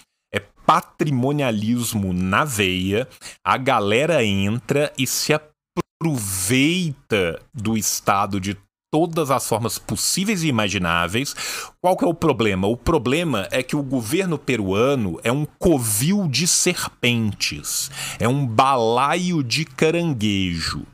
patrimonialismo 0.65 2.13
na 2.13 2.45
veia, 2.45 3.07
a 3.43 3.57
galera 3.57 4.23
entra 4.23 4.91
e 4.97 5.05
se 5.05 5.33
aproveita 5.33 7.41
do 7.53 7.77
Estado 7.77 8.39
de 8.39 8.57
todas 8.91 9.31
as 9.31 9.47
formas 9.47 9.79
possíveis 9.79 10.43
e 10.43 10.47
imagináveis. 10.47 11.33
Qual 11.81 11.95
que 11.95 12.03
é 12.03 12.07
o 12.07 12.13
problema? 12.13 12.67
O 12.67 12.75
problema 12.75 13.47
é 13.49 13.63
que 13.63 13.75
o 13.75 13.81
governo 13.81 14.37
peruano 14.37 15.19
é 15.23 15.31
um 15.31 15.45
covil 15.45 16.27
de 16.27 16.45
serpentes, 16.45 17.89
é 18.19 18.27
um 18.27 18.45
balaio 18.45 19.41
de 19.41 19.63
caranguejo. 19.65 20.85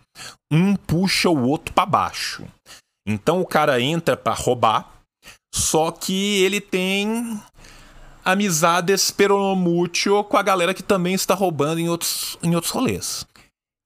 Um 0.51 0.75
puxa 0.75 1.29
o 1.29 1.47
outro 1.47 1.73
para 1.73 1.85
baixo. 1.85 2.45
Então 3.05 3.41
o 3.41 3.45
cara 3.45 3.81
entra 3.81 4.15
para 4.15 4.33
roubar, 4.33 4.91
só 5.53 5.91
que 5.91 6.41
ele 6.43 6.61
tem 6.61 7.41
amizades 8.23 9.09
peronomútil 9.09 10.23
com 10.25 10.37
a 10.37 10.43
galera 10.43 10.73
que 10.73 10.83
também 10.83 11.13
está 11.13 11.33
roubando 11.33 11.79
em 11.79 11.87
outros, 11.87 12.37
em 12.43 12.53
outros 12.53 12.73
rolês. 12.73 13.25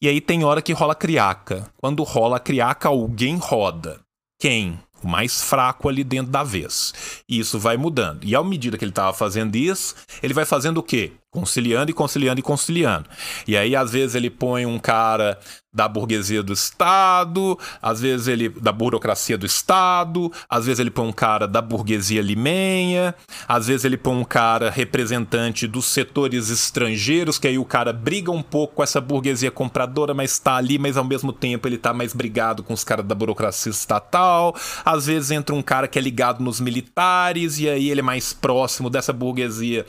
E 0.02 0.08
aí 0.08 0.20
tem 0.20 0.44
hora 0.44 0.64
que 0.64 0.74
rola 0.74 0.96
criaca. 0.96 1.72
Quando 1.78 2.02
rola 2.02 2.40
criaca, 2.40 2.90
alguém 2.90 3.38
roda. 3.38 4.01
Quem? 4.42 4.80
O 5.04 5.08
mais 5.08 5.40
fraco 5.40 5.88
ali 5.88 6.04
dentro 6.04 6.32
da 6.32 6.42
vez. 6.42 7.24
E 7.30 7.38
isso 7.40 7.60
vai 7.60 7.78
mudando. 7.78 8.24
E 8.24 8.36
à 8.36 8.44
medida 8.44 8.76
que 8.76 8.84
ele 8.84 8.92
estava 8.92 9.14
fazendo 9.14 9.56
isso, 9.56 9.94
ele 10.24 10.34
vai 10.34 10.46
fazendo 10.46 10.80
o 10.80 10.84
quê? 10.84 11.12
Conciliando 11.32 11.90
e 11.90 11.94
conciliando 11.94 12.42
e 12.42 12.44
conciliando. 12.44 13.10
E 13.48 13.56
aí, 13.56 13.74
às 13.74 13.94
vezes, 13.94 14.16
ele 14.16 14.30
põe 14.30 14.66
um 14.66 14.78
cara 14.78 15.40
da 15.74 15.88
burguesia 15.88 16.44
do 16.44 16.52
Estado, 16.52 17.58
às 17.82 18.02
vezes 18.02 18.28
ele 18.28 18.50
da 18.50 18.72
burocracia 18.72 19.38
do 19.38 19.46
Estado, 19.46 20.32
às 20.50 20.66
vezes 20.66 20.80
ele 20.80 20.92
põe 20.92 21.08
um 21.08 21.14
cara 21.14 21.48
da 21.48 21.62
burguesia 21.62 22.22
limenha, 22.22 23.16
às 23.48 23.68
vezes 23.68 23.86
ele 23.86 23.96
põe 23.96 24.14
um 24.14 24.26
cara 24.26 24.70
representante 24.70 25.68
dos 25.68 25.86
setores 25.86 26.50
estrangeiros, 26.50 27.40
que 27.40 27.48
aí 27.48 27.58
o 27.58 27.64
cara 27.64 27.94
briga 27.94 28.32
um 28.32 28.44
pouco 28.44 28.76
com 28.76 28.84
essa 28.84 29.00
burguesia 29.00 29.50
compradora, 29.50 30.14
mas 30.14 30.34
está 30.34 30.58
ali, 30.58 30.78
mas 30.78 30.98
ao 30.98 31.06
mesmo 31.06 31.32
tempo 31.32 31.68
ele 31.68 31.78
está 31.78 31.94
mais 31.94 32.14
brigado 32.14 32.64
com 32.64 32.74
os 32.74 32.84
caras 32.84 33.06
da 33.06 33.16
burocracia 33.16 33.70
estatal. 33.70 34.54
Às 34.84 35.06
vezes 35.06 35.32
entra 35.32 35.56
um 35.56 35.62
cara 35.62 35.88
que 35.88 35.98
é 35.98 36.02
ligado 36.02 36.44
nos 36.44 36.60
militares 36.60 37.60
e 37.60 37.70
aí 37.70 37.90
ele 37.90 38.02
é 38.02 38.04
mais 38.04 38.34
próximo 38.34 38.90
dessa 38.90 39.14
burguesia 39.14 39.86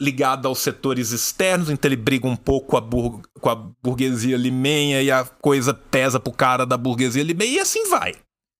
ligado 0.00 0.46
aos 0.46 0.58
setores 0.58 1.10
externos, 1.10 1.70
então 1.70 1.88
ele 1.88 1.96
briga 1.96 2.26
um 2.26 2.36
pouco 2.36 2.68
com 2.68 2.76
a, 2.76 2.80
bur 2.80 3.22
com 3.40 3.48
a 3.48 3.54
burguesia 3.54 4.36
limenha 4.36 5.02
e 5.02 5.10
a 5.10 5.24
coisa 5.24 5.72
pesa 5.72 6.20
pro 6.20 6.32
cara 6.32 6.66
da 6.66 6.76
burguesia 6.76 7.22
limenha 7.22 7.52
e 7.52 7.60
assim 7.60 7.88
vai, 7.88 8.14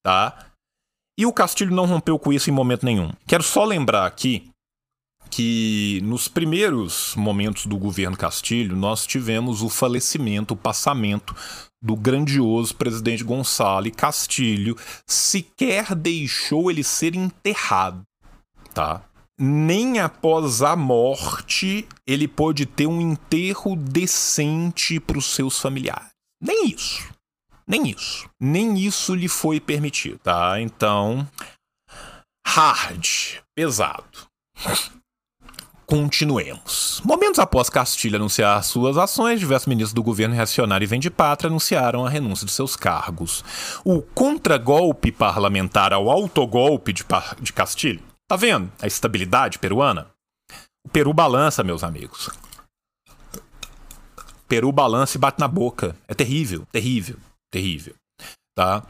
tá? 0.04 0.52
E 1.18 1.26
o 1.26 1.32
Castilho 1.32 1.74
não 1.74 1.86
rompeu 1.86 2.18
com 2.18 2.32
isso 2.32 2.50
em 2.50 2.52
momento 2.52 2.84
nenhum. 2.84 3.10
Quero 3.26 3.42
só 3.42 3.64
lembrar 3.64 4.06
aqui 4.06 4.50
que 5.30 6.00
nos 6.02 6.28
primeiros 6.28 7.14
momentos 7.16 7.66
do 7.66 7.76
governo 7.76 8.16
Castilho 8.16 8.76
nós 8.76 9.06
tivemos 9.06 9.62
o 9.62 9.68
falecimento, 9.68 10.54
o 10.54 10.56
passamento 10.56 11.34
do 11.82 11.96
grandioso 11.96 12.74
presidente 12.76 13.24
Gonçalo 13.24 13.90
Castilho 13.90 14.76
sequer 15.06 15.94
deixou 15.94 16.70
ele 16.70 16.82
ser 16.82 17.14
enterrado, 17.14 18.02
tá? 18.72 19.02
Nem 19.38 19.98
após 19.98 20.62
a 20.62 20.74
morte 20.74 21.86
ele 22.06 22.26
pôde 22.26 22.64
ter 22.64 22.86
um 22.86 23.00
enterro 23.00 23.76
decente 23.76 24.98
para 24.98 25.18
os 25.18 25.26
seus 25.26 25.58
familiares. 25.60 26.10
Nem 26.40 26.68
isso. 26.70 27.08
Nem 27.66 27.88
isso. 27.90 28.28
Nem 28.40 28.78
isso 28.78 29.14
lhe 29.14 29.28
foi 29.28 29.60
permitido, 29.60 30.18
tá? 30.18 30.60
Então, 30.60 31.28
hard, 32.46 33.40
pesado. 33.54 34.26
Continuemos. 35.84 37.00
Momentos 37.04 37.38
após 37.38 37.70
Castilho 37.70 38.16
anunciar 38.16 38.62
suas 38.64 38.96
ações, 38.96 39.38
diversos 39.38 39.68
ministros 39.68 39.92
do 39.92 40.02
governo 40.02 40.34
reacionário 40.34 40.84
e 40.84 40.88
Vende 40.88 41.10
Pátria 41.10 41.48
anunciaram 41.48 42.04
a 42.04 42.10
renúncia 42.10 42.44
de 42.44 42.52
seus 42.52 42.74
cargos. 42.74 43.44
O 43.84 44.02
contragolpe 44.02 45.12
parlamentar 45.12 45.92
ao 45.92 46.10
autogolpe 46.10 46.92
de, 46.92 47.04
de 47.40 47.52
Castilho 47.52 48.02
Tá 48.28 48.34
vendo 48.34 48.72
a 48.82 48.86
estabilidade 48.86 49.58
peruana? 49.58 50.10
O 50.84 50.88
Peru 50.88 51.12
balança, 51.12 51.62
meus 51.62 51.84
amigos. 51.84 52.28
O 53.36 54.48
Peru 54.48 54.72
balança 54.72 55.16
e 55.16 55.20
bate 55.20 55.38
na 55.38 55.46
boca. 55.46 55.96
É 56.08 56.14
terrível, 56.14 56.66
terrível, 56.72 57.18
terrível. 57.52 57.94
Tá? 58.56 58.82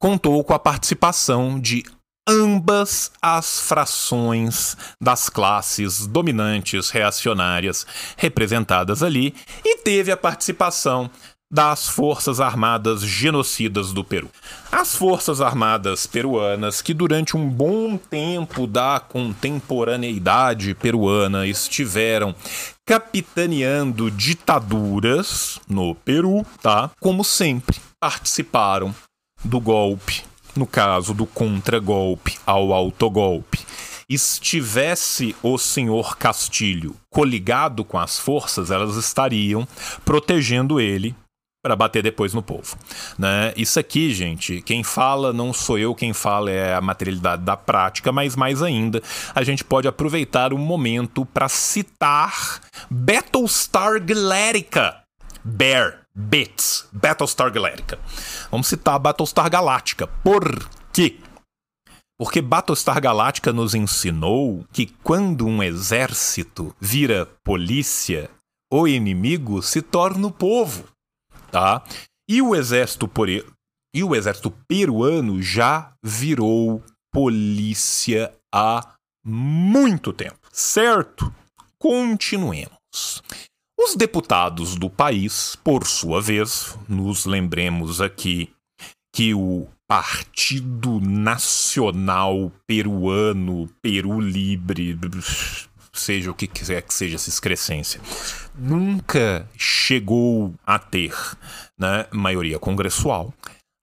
Contou 0.00 0.42
com 0.42 0.54
a 0.54 0.58
participação 0.58 1.60
de 1.60 1.84
ambas 2.26 3.12
as 3.20 3.60
frações 3.60 4.76
das 5.00 5.28
classes 5.28 6.06
dominantes 6.06 6.88
reacionárias 6.88 7.86
representadas 8.16 9.02
ali 9.02 9.34
e 9.64 9.78
teve 9.78 10.12
a 10.12 10.16
participação 10.16 11.10
das 11.52 11.86
Forças 11.86 12.40
Armadas 12.40 13.02
Genocidas 13.02 13.92
do 13.92 14.02
Peru. 14.02 14.30
As 14.70 14.96
Forças 14.96 15.42
Armadas 15.42 16.06
peruanas, 16.06 16.80
que 16.80 16.94
durante 16.94 17.36
um 17.36 17.46
bom 17.46 17.98
tempo 17.98 18.66
da 18.66 18.98
contemporaneidade 18.98 20.74
peruana 20.74 21.46
estiveram 21.46 22.34
capitaneando 22.86 24.10
ditaduras 24.10 25.60
no 25.68 25.94
Peru, 25.94 26.46
tá? 26.62 26.90
Como 26.98 27.22
sempre, 27.22 27.76
participaram 28.00 28.94
do 29.44 29.60
golpe, 29.60 30.24
no 30.56 30.66
caso 30.66 31.12
do 31.12 31.26
contragolpe 31.26 32.38
ao 32.46 32.72
autogolpe 32.72 33.60
estivesse 34.08 35.34
o 35.42 35.56
senhor 35.56 36.18
Castilho 36.18 36.94
coligado 37.08 37.82
com 37.82 37.98
as 37.98 38.18
forças, 38.18 38.70
elas 38.70 38.96
estariam 38.96 39.66
protegendo 40.04 40.78
ele 40.78 41.14
para 41.62 41.76
bater 41.76 42.02
depois 42.02 42.34
no 42.34 42.42
povo. 42.42 42.76
Né? 43.16 43.54
Isso 43.56 43.78
aqui, 43.78 44.12
gente, 44.12 44.60
quem 44.62 44.82
fala 44.82 45.32
não 45.32 45.52
sou 45.52 45.78
eu, 45.78 45.94
quem 45.94 46.12
fala 46.12 46.50
é 46.50 46.74
a 46.74 46.80
materialidade 46.80 47.42
da 47.42 47.56
prática, 47.56 48.10
mas 48.10 48.34
mais 48.34 48.60
ainda, 48.62 49.00
a 49.32 49.44
gente 49.44 49.62
pode 49.62 49.86
aproveitar 49.86 50.52
o 50.52 50.58
momento 50.58 51.24
para 51.24 51.48
citar 51.48 52.60
Battlestar 52.90 54.04
Galactica. 54.04 55.02
Bear, 55.44 56.00
Bits, 56.14 56.88
Battlestar 56.92 57.52
Galactica. 57.52 57.98
Vamos 58.50 58.66
citar 58.66 58.98
Battlestar 58.98 59.48
Galáctica. 59.48 60.06
Por 60.06 60.68
quê? 60.92 61.16
Porque 62.18 62.40
Battlestar 62.40 63.00
Galactica 63.00 63.52
nos 63.52 63.74
ensinou 63.74 64.64
que 64.72 64.86
quando 65.02 65.46
um 65.46 65.62
exército 65.62 66.74
vira 66.80 67.26
polícia, 67.44 68.30
o 68.72 68.86
inimigo 68.86 69.60
se 69.62 69.82
torna 69.82 70.28
o 70.28 70.30
povo, 70.30 70.84
tá? 71.52 71.84
E 72.28 72.40
o 72.40 72.56
exército 72.56 73.06
por... 73.06 73.28
e 73.28 73.44
o 74.02 74.16
exército 74.16 74.50
peruano 74.66 75.40
já 75.40 75.92
virou 76.02 76.82
polícia 77.12 78.32
há 78.52 78.94
muito 79.24 80.12
tempo, 80.12 80.40
certo? 80.50 81.32
Continuemos. 81.78 83.22
Os 83.78 83.94
deputados 83.94 84.76
do 84.76 84.88
país, 84.88 85.56
por 85.56 85.86
sua 85.86 86.22
vez, 86.22 86.76
nos 86.88 87.26
lembremos 87.26 88.00
aqui 88.00 88.50
que 89.14 89.34
o 89.34 89.68
Partido 89.86 91.00
Nacional 91.00 92.50
Peruano, 92.66 93.68
Peru 93.82 94.20
Libre, 94.20 94.98
seja 95.94 96.30
o 96.30 96.34
que 96.34 96.46
quiser 96.46 96.82
que 96.82 96.94
seja 96.94 97.16
essa 97.16 97.28
excrescência, 97.28 98.00
nunca 98.54 99.48
chegou 99.56 100.54
a 100.66 100.78
ter 100.78 101.14
né, 101.78 102.06
maioria 102.10 102.58
congressual, 102.58 103.32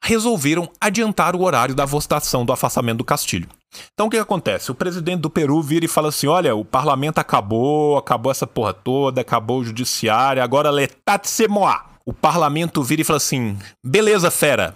resolveram 0.03 0.69
adiantar 0.79 1.35
o 1.35 1.43
horário 1.43 1.75
da 1.75 1.85
votação 1.85 2.45
do 2.45 2.51
afastamento 2.51 2.99
do 2.99 3.03
Castilho. 3.03 3.47
Então 3.93 4.07
o 4.07 4.09
que, 4.09 4.17
acontece? 4.17 4.71
O 4.71 4.75
presidente 4.75 5.21
do 5.21 5.29
Peru 5.29 5.61
vira 5.61 5.85
e 5.85 5.89
fala 5.89 6.09
assim: 6.09 6.27
olha, 6.27 6.55
o 6.55 6.65
parlamento 6.65 7.19
acabou, 7.19 7.97
acabou 7.97 8.31
essa 8.31 8.47
porra 8.47 8.73
toda, 8.73 9.21
acabou 9.21 9.59
o 9.59 9.63
judiciário, 9.63 10.41
agora 10.41 10.71
letate 10.71 11.29
se 11.29 11.47
moa. 11.47 11.85
O 12.05 12.13
parlamento 12.13 12.81
vira 12.81 13.01
e 13.01 13.05
fala 13.05 13.17
assim: 13.17 13.57
beleza, 13.85 14.31
fera, 14.31 14.75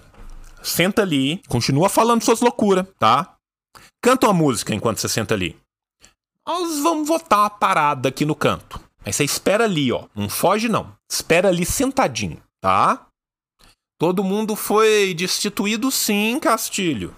senta 0.61 1.01
ali, 1.01 1.41
continua 1.47 1.89
falando 1.89 2.23
suas 2.23 2.41
loucuras, 2.41 2.85
tá? 2.99 3.33
Canta 4.01 4.27
uma 4.27 4.33
música 4.33 4.75
enquanto 4.75 4.99
você 4.99 5.09
senta 5.09 5.33
ali. 5.33 5.62
Nós 6.47 6.79
vamos 6.79 7.08
votar 7.08 7.45
a 7.45 7.49
parada 7.49 8.10
aqui 8.10 8.25
no 8.25 8.36
canto. 8.36 8.79
Aí 9.06 9.13
você 9.13 9.23
espera 9.23 9.63
ali, 9.63 9.91
ó. 9.91 10.08
Não 10.15 10.29
foge, 10.29 10.67
não. 10.67 10.95
Espera 11.10 11.49
ali 11.49 11.65
sentadinho, 11.65 12.41
tá? 12.62 13.08
Todo 13.99 14.23
mundo 14.23 14.56
foi 14.56 15.13
destituído, 15.13 15.89
sim, 15.89 16.39
Castilho. 16.39 17.15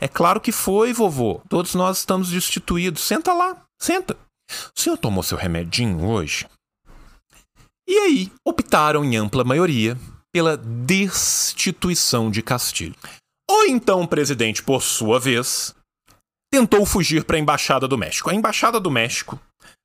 É 0.00 0.06
claro 0.06 0.40
que 0.40 0.52
foi, 0.52 0.92
vovô. 0.92 1.40
Todos 1.48 1.74
nós 1.74 1.98
estamos 1.98 2.30
destituídos. 2.30 3.02
Senta 3.02 3.32
lá, 3.32 3.64
senta. 3.80 4.16
O 4.76 4.80
senhor 4.80 4.96
tomou 4.96 5.22
seu 5.22 5.38
remedinho 5.38 6.06
hoje? 6.06 6.46
E 7.88 7.98
aí, 7.98 8.32
optaram 8.46 9.04
em 9.04 9.16
ampla 9.16 9.44
maioria 9.44 9.98
pela 10.32 10.56
destituição 10.56 12.30
de 12.30 12.42
Castilho. 12.42 12.96
Ou 13.48 13.66
então 13.66 14.02
o 14.02 14.08
presidente, 14.08 14.62
por 14.62 14.82
sua 14.82 15.20
vez, 15.20 15.74
tentou 16.54 16.86
fugir 16.86 17.24
para 17.24 17.36
a 17.36 17.40
Embaixada 17.40 17.88
do 17.88 17.98
México. 17.98 18.30
A 18.30 18.34
Embaixada 18.34 18.78
do 18.78 18.88
México 18.88 19.40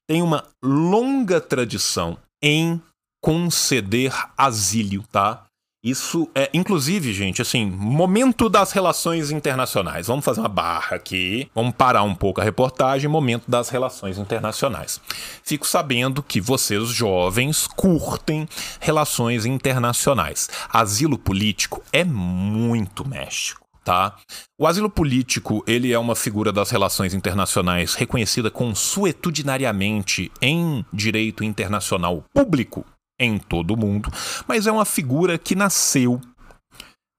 tem 0.07 0.21
uma 0.21 0.45
longa 0.63 1.41
tradição 1.41 2.15
em 2.43 2.79
conceder 3.23 4.13
asilo, 4.37 5.03
tá? 5.11 5.45
Isso 5.83 6.29
é, 6.35 6.47
inclusive, 6.53 7.11
gente, 7.11 7.41
assim, 7.41 7.65
momento 7.65 8.49
das 8.49 8.71
relações 8.71 9.31
internacionais. 9.31 10.05
Vamos 10.05 10.23
fazer 10.23 10.41
uma 10.41 10.49
barra 10.49 10.95
aqui, 10.97 11.49
vamos 11.55 11.73
parar 11.73 12.03
um 12.03 12.13
pouco 12.13 12.39
a 12.39 12.43
reportagem, 12.43 13.09
momento 13.09 13.49
das 13.49 13.69
relações 13.69 14.19
internacionais. 14.19 15.01
Fico 15.43 15.65
sabendo 15.65 16.21
que 16.21 16.39
vocês, 16.39 16.89
jovens, 16.89 17.65
curtem 17.65 18.47
relações 18.79 19.43
internacionais. 19.43 20.47
Asilo 20.71 21.17
político 21.17 21.81
é 21.91 22.03
muito 22.03 23.07
México. 23.07 23.58
Tá? 23.89 24.15
O 24.55 24.67
asilo 24.67 24.87
político 24.87 25.63
ele 25.65 25.91
é 25.91 25.97
uma 25.97 26.15
figura 26.15 26.51
das 26.51 26.69
relações 26.69 27.15
internacionais 27.15 27.95
reconhecida 27.95 28.51
consuetudinariamente 28.51 30.31
em 30.39 30.85
direito 30.93 31.43
internacional 31.43 32.23
público 32.31 32.85
em 33.19 33.39
todo 33.39 33.73
o 33.73 33.77
mundo, 33.77 34.11
mas 34.47 34.67
é 34.67 34.71
uma 34.71 34.85
figura 34.85 35.39
que 35.39 35.55
nasceu 35.55 36.21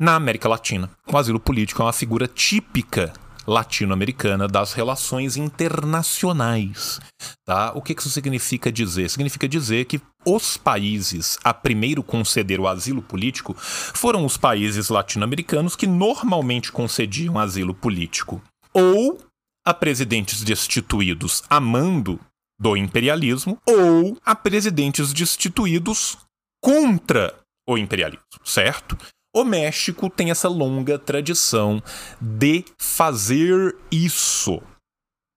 na 0.01 0.15
América 0.15 0.49
Latina. 0.49 0.89
O 1.13 1.19
asilo 1.19 1.41
político 1.41 1.83
é 1.83 1.87
uma 1.87 1.93
figura 1.93 2.29
típica 2.29 3.13
latino-americana 3.47 4.47
das 4.47 4.73
relações 4.73 5.37
internacionais. 5.37 7.01
Tá? 7.45 7.73
O 7.75 7.83
que 7.83 7.93
isso 7.93 8.11
significa 8.11 8.71
dizer? 8.71 9.09
Significa 9.09 9.49
dizer 9.49 9.85
que 9.87 10.01
os 10.25 10.57
países 10.57 11.39
a 11.43 11.53
primeiro 11.55 12.03
conceder 12.03 12.61
o 12.61 12.69
asilo 12.69 13.03
político 13.03 13.55
foram 13.59 14.25
os 14.25 14.37
países 14.37 14.89
latino-americanos 14.89 15.75
que 15.75 15.87
normalmente 15.87 16.71
concediam 16.71 17.39
asilo 17.39 17.75
político 17.75 18.43
ou 18.73 19.19
a 19.65 19.75
presidentes 19.75 20.43
destituídos 20.43 21.43
amando 21.49 22.21
do 22.59 22.77
imperialismo 22.77 23.59
ou 23.67 24.19
a 24.25 24.35
presidentes 24.35 25.13
destituídos 25.13 26.19
contra 26.63 27.35
o 27.67 27.79
imperialismo, 27.79 28.25
certo? 28.45 28.97
O 29.35 29.45
México 29.45 30.11
tem 30.11 30.31
essa 30.31 30.49
longa 30.49 30.99
tradição 30.99 31.81
de 32.21 32.65
fazer 32.79 33.77
isso, 33.91 34.61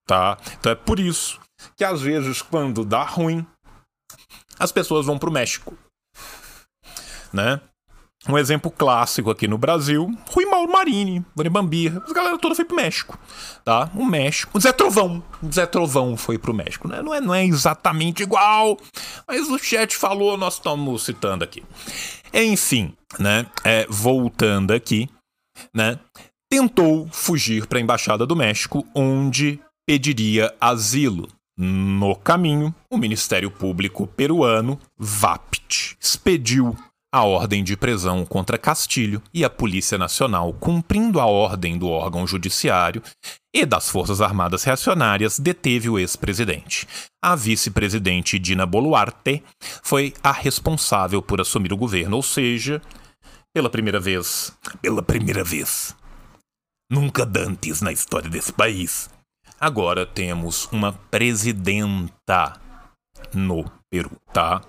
tá? 0.07 0.37
Então 0.59 0.71
é 0.71 0.75
por 0.75 0.99
isso 0.99 1.39
que 1.77 1.83
às 1.83 2.01
vezes 2.01 2.41
quando 2.41 2.83
dá 2.83 3.03
ruim, 3.03 3.45
as 4.57 4.71
pessoas 4.71 5.05
vão 5.05 5.19
para 5.19 5.29
o 5.29 5.33
México, 5.33 5.77
né? 7.31 7.61
Um 8.27 8.37
exemplo 8.37 8.71
clássico 8.71 9.29
aqui 9.29 9.49
no 9.49 9.57
Brasil, 9.57 10.09
Rui 10.29 10.45
Mauro 10.45 10.71
Marini, 10.71 11.25
Dona 11.35 11.49
Bambirra, 11.49 12.01
a 12.09 12.13
galera 12.13 12.37
toda 12.37 12.55
foi 12.55 12.63
pro 12.63 12.77
México, 12.77 13.19
tá? 13.65 13.91
O 13.93 14.05
México, 14.05 14.57
o 14.57 14.61
Zé 14.61 14.71
Trovão, 14.71 15.21
o 15.41 15.51
Zé 15.51 15.65
Trovão 15.65 16.15
foi 16.15 16.37
pro 16.37 16.53
México, 16.53 16.87
né? 16.87 17.01
Não 17.01 17.13
é, 17.13 17.19
não 17.19 17.35
é 17.35 17.45
exatamente 17.45 18.23
igual, 18.23 18.77
mas 19.27 19.49
o 19.49 19.59
chat 19.59 19.97
falou, 19.97 20.37
nós 20.37 20.53
estamos 20.53 21.03
citando 21.03 21.43
aqui. 21.43 21.61
Enfim, 22.33 22.93
né? 23.19 23.45
É, 23.63 23.85
voltando 23.87 24.73
aqui, 24.73 25.07
né? 25.73 25.99
Tentou 26.49 27.07
fugir 27.11 27.67
para 27.67 27.77
a 27.77 27.81
Embaixada 27.81 28.25
do 28.25 28.35
México, 28.35 28.85
onde 28.95 29.59
pediria 29.85 30.53
asilo. 30.59 31.27
No 31.55 32.15
caminho, 32.15 32.73
o 32.89 32.97
Ministério 32.97 33.51
Público 33.51 34.07
peruano, 34.07 34.79
VAPT, 34.97 35.95
expediu 35.99 36.75
a 37.13 37.23
ordem 37.23 37.63
de 37.63 37.77
prisão 37.77 38.25
contra 38.25 38.57
Castilho 38.57 39.21
e 39.31 39.45
a 39.45 39.49
Polícia 39.49 39.99
Nacional, 39.99 40.51
cumprindo 40.51 41.19
a 41.19 41.27
ordem 41.27 41.77
do 41.77 41.87
órgão 41.87 42.25
judiciário 42.25 43.03
e 43.53 43.67
das 43.67 43.87
Forças 43.87 44.19
Armadas 44.19 44.63
Reacionárias, 44.63 45.37
deteve 45.37 45.91
o 45.91 45.99
ex-presidente. 45.99 46.87
A 47.23 47.35
vice-presidente 47.35 48.39
Dina 48.39 48.65
Boluarte 48.65 49.43
foi 49.83 50.15
a 50.23 50.31
responsável 50.31 51.21
por 51.21 51.39
assumir 51.39 51.71
o 51.71 51.77
governo, 51.77 52.15
ou 52.15 52.23
seja, 52.23 52.81
pela 53.53 53.69
primeira 53.69 53.99
vez, 53.99 54.51
pela 54.81 55.03
primeira 55.03 55.43
vez, 55.43 55.95
nunca 56.91 57.23
dantes 57.27 57.79
na 57.79 57.91
história 57.91 58.27
desse 58.27 58.51
país, 58.51 59.07
agora 59.59 60.03
temos 60.03 60.67
uma 60.71 60.93
presidenta 61.11 62.59
no 63.35 63.71
Peru, 63.93 64.09
tá? 64.33 64.59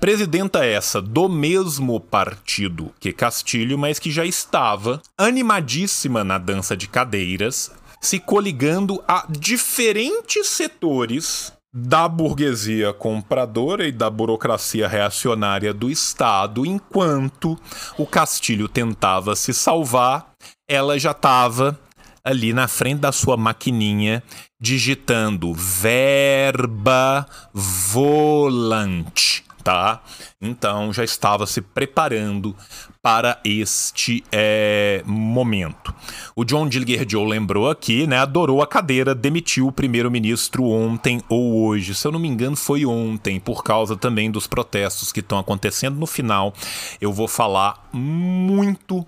Presidenta 0.00 0.64
essa 0.64 1.00
do 1.00 1.28
mesmo 1.28 2.00
partido 2.00 2.92
que 2.98 3.12
Castilho, 3.12 3.78
mas 3.78 4.00
que 4.00 4.10
já 4.10 4.26
estava 4.26 5.00
animadíssima 5.16 6.24
na 6.24 6.38
dança 6.38 6.76
de 6.76 6.88
cadeiras, 6.88 7.70
se 8.00 8.18
coligando 8.18 9.00
a 9.06 9.26
diferentes 9.30 10.48
setores 10.48 11.52
da 11.72 12.08
burguesia 12.08 12.92
compradora 12.92 13.86
e 13.86 13.92
da 13.92 14.10
burocracia 14.10 14.88
reacionária 14.88 15.72
do 15.72 15.88
Estado, 15.88 16.66
enquanto 16.66 17.56
o 17.96 18.04
Castilho 18.04 18.66
tentava 18.66 19.36
se 19.36 19.54
salvar, 19.54 20.32
ela 20.68 20.98
já 20.98 21.12
estava 21.12 21.78
ali 22.24 22.52
na 22.52 22.66
frente 22.66 22.98
da 22.98 23.12
sua 23.12 23.36
maquininha 23.36 24.20
digitando 24.64 25.52
verba 25.52 27.26
volante, 27.52 29.44
tá? 29.62 30.02
Então 30.40 30.90
já 30.90 31.04
estava 31.04 31.46
se 31.46 31.60
preparando 31.60 32.56
para 33.02 33.38
este 33.44 34.24
é, 34.32 35.02
momento. 35.04 35.94
O 36.34 36.46
John 36.46 36.66
Dillinger 36.66 37.06
lembrou 37.28 37.68
aqui, 37.68 38.06
né? 38.06 38.16
Adorou 38.16 38.62
a 38.62 38.66
cadeira, 38.66 39.14
demitiu 39.14 39.66
o 39.66 39.72
primeiro-ministro 39.72 40.64
ontem 40.64 41.20
ou 41.28 41.66
hoje. 41.66 41.94
Se 41.94 42.06
eu 42.06 42.12
não 42.12 42.18
me 42.18 42.28
engano, 42.28 42.56
foi 42.56 42.86
ontem, 42.86 43.38
por 43.38 43.62
causa 43.62 43.94
também 43.94 44.30
dos 44.30 44.46
protestos 44.46 45.12
que 45.12 45.20
estão 45.20 45.38
acontecendo. 45.38 45.98
No 45.98 46.06
final, 46.06 46.54
eu 47.02 47.12
vou 47.12 47.28
falar 47.28 47.86
muito 47.92 49.06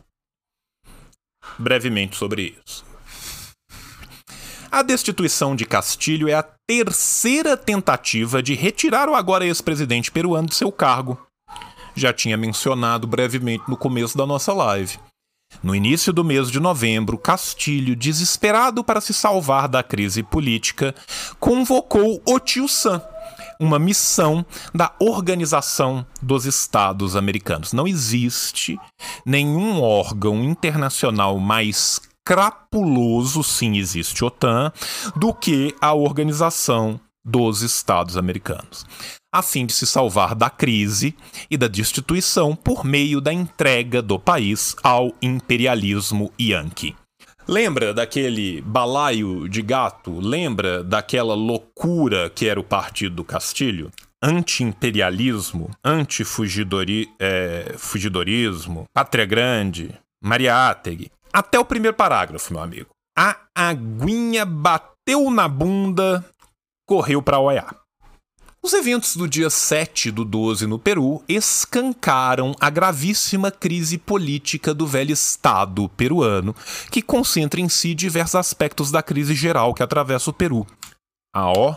brevemente 1.58 2.14
sobre 2.14 2.54
isso. 2.62 2.84
A 4.70 4.82
destituição 4.82 5.54
de 5.54 5.64
Castilho 5.64 6.28
é 6.28 6.34
a 6.34 6.42
terceira 6.42 7.56
tentativa 7.56 8.42
de 8.42 8.54
retirar 8.54 9.08
o 9.08 9.14
agora 9.14 9.46
ex-presidente 9.46 10.10
peruano 10.10 10.48
de 10.48 10.54
seu 10.54 10.72
cargo. 10.72 11.18
Já 11.94 12.12
tinha 12.12 12.36
mencionado 12.36 13.06
brevemente 13.06 13.64
no 13.68 13.76
começo 13.76 14.18
da 14.18 14.26
nossa 14.26 14.52
live. 14.52 14.98
No 15.62 15.74
início 15.74 16.12
do 16.12 16.24
mês 16.24 16.50
de 16.50 16.60
novembro, 16.60 17.16
Castilho, 17.16 17.96
desesperado 17.96 18.82
para 18.82 19.00
se 19.00 19.14
salvar 19.14 19.68
da 19.68 19.82
crise 19.82 20.22
política, 20.22 20.94
convocou 21.38 22.20
o 22.26 22.38
tio 22.40 22.68
Sam, 22.68 23.00
uma 23.58 23.78
missão 23.78 24.44
da 24.74 24.92
Organização 24.98 26.04
dos 26.20 26.44
Estados 26.44 27.16
Americanos. 27.16 27.72
Não 27.72 27.86
existe 27.86 28.78
nenhum 29.24 29.80
órgão 29.80 30.42
internacional 30.42 31.38
mais 31.38 32.00
crapuloso, 32.26 33.42
sim 33.42 33.78
existe 33.78 34.22
OTAN, 34.22 34.70
do 35.16 35.32
que 35.32 35.74
a 35.80 35.94
Organização 35.94 37.00
dos 37.24 37.62
Estados 37.62 38.18
Americanos 38.18 38.84
a 39.36 39.42
fim 39.42 39.66
de 39.66 39.74
se 39.74 39.86
salvar 39.86 40.34
da 40.34 40.48
crise 40.48 41.14
e 41.50 41.58
da 41.58 41.68
destituição 41.68 42.56
por 42.56 42.86
meio 42.86 43.20
da 43.20 43.30
entrega 43.30 44.00
do 44.00 44.18
país 44.18 44.74
ao 44.82 45.12
imperialismo 45.20 46.32
yankee. 46.40 46.96
Lembra 47.46 47.92
daquele 47.92 48.62
balaio 48.62 49.46
de 49.46 49.60
gato? 49.60 50.18
Lembra 50.18 50.82
daquela 50.82 51.34
loucura 51.34 52.30
que 52.30 52.48
era 52.48 52.58
o 52.58 52.64
Partido 52.64 53.16
do 53.16 53.24
Castilho? 53.24 53.90
Anti-imperialismo, 54.22 55.68
anti-fugidorismo, 55.84 58.80
é, 58.80 58.84
pátria 58.94 59.26
grande, 59.26 59.90
Mariátegui. 60.24 61.10
Até 61.36 61.58
o 61.58 61.66
primeiro 61.66 61.94
parágrafo, 61.94 62.50
meu 62.50 62.62
amigo. 62.62 62.88
A 63.14 63.36
aguinha 63.54 64.46
bateu 64.46 65.30
na 65.30 65.46
bunda, 65.46 66.24
correu 66.88 67.20
para 67.20 67.38
Oiá. 67.38 67.74
Os 68.62 68.72
eventos 68.72 69.14
do 69.14 69.28
dia 69.28 69.50
7 69.50 70.10
do 70.10 70.24
12 70.24 70.66
no 70.66 70.78
Peru 70.78 71.22
escancaram 71.28 72.54
a 72.58 72.70
gravíssima 72.70 73.50
crise 73.50 73.98
política 73.98 74.72
do 74.72 74.86
velho 74.86 75.12
Estado 75.12 75.90
peruano, 75.90 76.56
que 76.90 77.02
concentra 77.02 77.60
em 77.60 77.68
si 77.68 77.94
diversos 77.94 78.36
aspectos 78.36 78.90
da 78.90 79.02
crise 79.02 79.34
geral 79.34 79.74
que 79.74 79.82
atravessa 79.82 80.30
o 80.30 80.32
Peru. 80.32 80.66
A 81.34 81.52
O 81.52 81.76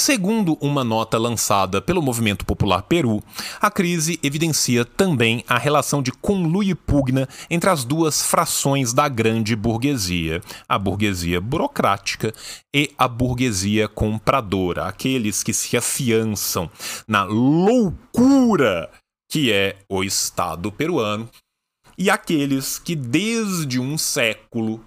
Segundo 0.00 0.56
uma 0.60 0.84
nota 0.84 1.18
lançada 1.18 1.82
pelo 1.82 2.00
Movimento 2.00 2.46
Popular 2.46 2.82
Peru, 2.82 3.20
a 3.60 3.68
crise 3.68 4.16
evidencia 4.22 4.84
também 4.84 5.42
a 5.48 5.58
relação 5.58 6.00
de 6.00 6.12
conluio 6.12 6.70
e 6.70 6.74
pugna 6.76 7.28
entre 7.50 7.68
as 7.68 7.84
duas 7.84 8.22
frações 8.22 8.92
da 8.92 9.08
grande 9.08 9.56
burguesia, 9.56 10.40
a 10.68 10.78
burguesia 10.78 11.40
burocrática 11.40 12.32
e 12.72 12.92
a 12.96 13.08
burguesia 13.08 13.88
compradora, 13.88 14.86
aqueles 14.86 15.42
que 15.42 15.52
se 15.52 15.76
afiançam 15.76 16.70
na 17.08 17.24
loucura 17.24 18.88
que 19.28 19.52
é 19.52 19.78
o 19.88 20.04
Estado 20.04 20.70
peruano 20.70 21.28
e 21.98 22.08
aqueles 22.08 22.78
que 22.78 22.94
desde 22.94 23.80
um 23.80 23.98
século 23.98 24.80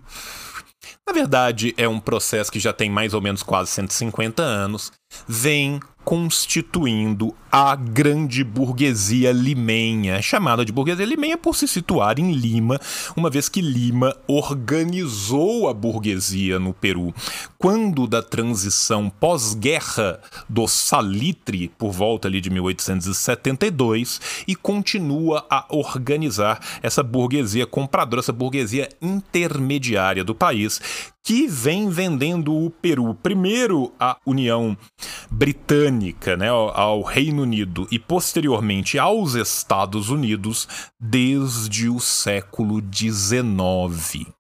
na 1.06 1.14
verdade, 1.14 1.74
é 1.78 1.88
um 1.88 2.00
processo 2.00 2.52
que 2.52 2.60
já 2.60 2.72
tem 2.72 2.90
mais 2.90 3.14
ou 3.14 3.22
menos 3.22 3.44
quase 3.44 3.70
150 3.72 4.42
anos, 4.42 4.92
vem 5.28 5.80
constituindo 6.04 7.36
a 7.52 7.76
grande 7.76 8.44
burguesia 8.44 9.32
limenha, 9.32 10.22
chamada 10.22 10.64
de 10.64 10.72
burguesia 10.72 11.06
limenha 11.06 11.38
por 11.38 11.56
se 11.56 11.68
situar 11.68 12.18
em 12.18 12.32
Lima, 12.32 12.80
uma 13.16 13.30
vez 13.30 13.50
que 13.50 13.62
Lima 13.62 14.16
organizou 14.26 15.68
a 15.68 15.74
burguesia 15.74 16.58
no 16.60 16.74
Peru. 16.74 17.14
Quando 17.58 18.08
da 18.08 18.22
transição 18.22 19.10
pós-guerra 19.10 20.20
do 20.48 20.68
salitre, 20.68 21.68
por 21.78 21.92
volta 21.92 22.28
ali 22.28 22.40
de 22.40 22.50
1872, 22.50 24.22
e 24.48 24.56
continua 24.56 25.46
a 25.50 25.66
organizar 25.70 26.60
essa 26.82 27.04
burguesia 27.04 27.68
compradora, 27.68 28.22
essa 28.22 28.34
burguesia 28.34 28.88
intermediária 29.02 30.24
do 30.24 30.34
país, 30.34 30.80
que 31.24 31.48
vem 31.48 31.90
vendendo 31.90 32.54
o 32.54 32.70
Peru 32.70 33.14
primeiro 33.16 33.92
à 34.00 34.18
União 34.26 34.78
Britânica, 35.30 36.36
né, 36.36 36.50
ao 36.50 37.02
Reino 37.02 37.44
Unido 37.44 37.88
e 37.92 38.00
posteriormente 38.00 38.98
aos 38.98 39.36
Estados 39.36 40.10
Unidos 40.10 40.68
desde 41.00 41.90
o 41.90 42.00
século 42.00 42.82
XIX. 42.94 44.32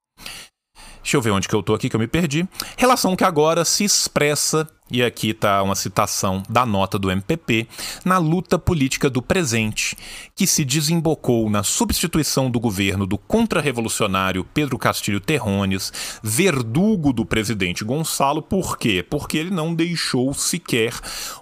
Deixa 1.01 1.17
eu 1.17 1.21
ver 1.21 1.31
onde 1.31 1.47
que 1.47 1.55
eu 1.55 1.63
tô 1.63 1.73
aqui 1.73 1.89
que 1.89 1.95
eu 1.95 1.99
me 1.99 2.07
perdi. 2.07 2.47
Relação 2.77 3.15
que 3.15 3.23
agora 3.23 3.65
se 3.65 3.83
expressa 3.83 4.67
e 4.91 5.01
aqui 5.01 5.29
está 5.29 5.63
uma 5.63 5.73
citação 5.73 6.43
da 6.49 6.65
nota 6.65 6.99
do 6.99 7.09
MPP, 7.09 7.65
na 8.03 8.17
luta 8.17 8.59
política 8.59 9.09
do 9.09 9.21
presente, 9.21 9.97
que 10.35 10.45
se 10.45 10.65
desembocou 10.65 11.49
na 11.49 11.63
substituição 11.63 12.51
do 12.51 12.59
governo 12.59 13.07
do 13.07 13.17
contra-revolucionário 13.17 14.45
Pedro 14.53 14.77
Castilho 14.77 15.21
Terrones, 15.21 15.93
verdugo 16.21 17.13
do 17.13 17.25
presidente 17.25 17.85
Gonçalo, 17.85 18.41
por 18.41 18.77
quê? 18.77 19.05
Porque 19.09 19.37
ele 19.37 19.49
não 19.49 19.73
deixou 19.73 20.33
sequer 20.33 20.93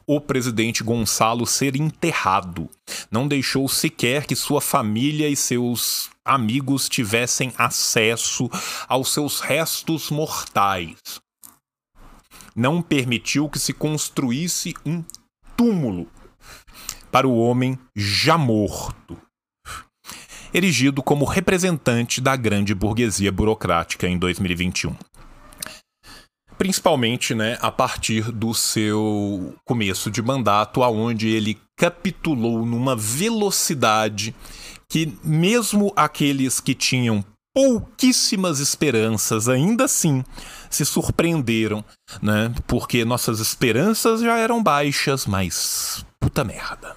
o 0.05 0.21
presidente 0.21 0.83
Gonçalo 0.83 1.47
ser 1.47 1.75
enterrado, 1.75 2.69
não 3.09 3.27
deixou 3.27 3.67
sequer 3.67 4.27
que 4.27 4.35
sua 4.35 4.61
família 4.61 5.27
e 5.27 5.35
seus 5.35 6.11
amigos 6.29 6.87
tivessem 6.87 7.51
acesso 7.57 8.49
aos 8.87 9.11
seus 9.11 9.39
restos 9.39 10.09
mortais. 10.09 10.97
Não 12.55 12.81
permitiu 12.81 13.49
que 13.49 13.59
se 13.59 13.73
construísse 13.73 14.73
um 14.85 15.03
túmulo 15.57 16.07
para 17.11 17.27
o 17.27 17.37
homem 17.37 17.77
já 17.95 18.37
morto, 18.37 19.19
erigido 20.53 21.01
como 21.01 21.25
representante 21.25 22.21
da 22.21 22.35
grande 22.35 22.75
burguesia 22.75 23.31
burocrática 23.31 24.07
em 24.07 24.17
2021 24.17 24.95
principalmente 26.59 27.33
né, 27.33 27.57
a 27.61 27.71
partir 27.71 28.33
do 28.33 28.53
seu 28.53 29.55
começo 29.63 30.11
de 30.11 30.21
mandato, 30.21 30.83
aonde 30.83 31.29
ele 31.29 31.57
capitulou 31.77 32.65
numa 32.65 32.97
velocidade 32.97 34.35
que 34.89 35.17
mesmo 35.23 35.93
aqueles 35.95 36.59
que 36.59 36.73
tinham 36.73 37.23
pouquíssimas 37.53 38.59
esperanças, 38.59 39.49
ainda 39.49 39.85
assim 39.85 40.23
se 40.69 40.85
surpreenderam, 40.85 41.83
né? 42.21 42.53
Porque 42.67 43.03
nossas 43.03 43.39
esperanças 43.39 44.21
já 44.21 44.37
eram 44.37 44.61
baixas, 44.61 45.25
mas 45.25 46.05
puta 46.19 46.43
merda. 46.43 46.95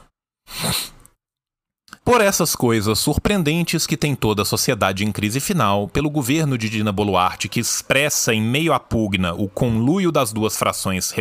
Por 2.04 2.20
essas 2.20 2.56
coisas 2.56 2.98
surpreendentes 2.98 3.86
que 3.86 3.96
tem 3.96 4.16
toda 4.16 4.42
a 4.42 4.44
sociedade 4.44 5.04
em 5.04 5.12
crise 5.12 5.38
final, 5.38 5.86
pelo 5.86 6.10
governo 6.10 6.58
de 6.58 6.68
Dina 6.68 6.90
Boluarte, 6.90 7.48
que 7.48 7.60
expressa 7.60 8.34
em 8.34 8.42
meio 8.42 8.72
à 8.72 8.80
pugna 8.80 9.32
o 9.34 9.48
conluio 9.48 10.10
das 10.10 10.32
duas 10.32 10.56
frações 10.56 11.14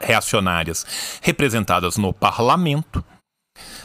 reacionárias 0.00 0.86
representadas 1.20 1.98
no 1.98 2.14
parlamento, 2.14 3.04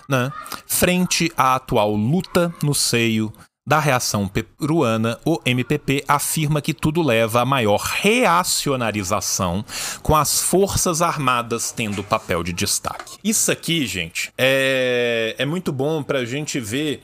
né, 0.07 0.31
frente 0.67 1.31
à 1.37 1.55
atual 1.55 1.95
luta 1.95 2.53
no 2.63 2.73
seio 2.73 3.31
da 3.65 3.79
reação 3.79 4.27
peruana, 4.27 5.19
o 5.23 5.39
MPP 5.45 6.03
afirma 6.07 6.61
que 6.61 6.73
tudo 6.73 7.01
leva 7.01 7.41
a 7.41 7.45
maior 7.45 7.79
reacionarização, 7.79 9.63
com 10.01 10.15
as 10.15 10.41
Forças 10.41 11.01
Armadas 11.01 11.71
tendo 11.71 12.03
papel 12.03 12.43
de 12.43 12.53
destaque. 12.53 13.17
Isso 13.23 13.51
aqui, 13.51 13.85
gente, 13.85 14.33
é, 14.37 15.35
é 15.37 15.45
muito 15.45 15.71
bom 15.71 16.01
para 16.01 16.19
a 16.19 16.25
gente 16.25 16.59
ver 16.59 17.03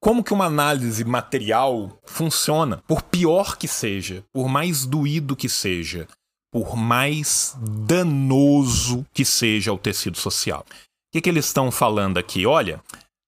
como 0.00 0.24
que 0.24 0.32
uma 0.32 0.46
análise 0.46 1.04
material 1.04 1.98
funciona, 2.06 2.82
por 2.88 3.02
pior 3.02 3.56
que 3.56 3.68
seja, 3.68 4.24
por 4.32 4.48
mais 4.48 4.86
doído 4.86 5.36
que 5.36 5.48
seja, 5.48 6.06
por 6.50 6.76
mais 6.76 7.56
danoso 7.60 9.04
que 9.12 9.24
seja 9.24 9.72
o 9.72 9.78
tecido 9.78 10.16
social. 10.16 10.64
O 11.08 11.12
que, 11.12 11.20
que 11.20 11.28
eles 11.28 11.46
estão 11.46 11.70
falando 11.70 12.18
aqui? 12.18 12.46
Olha, 12.46 12.82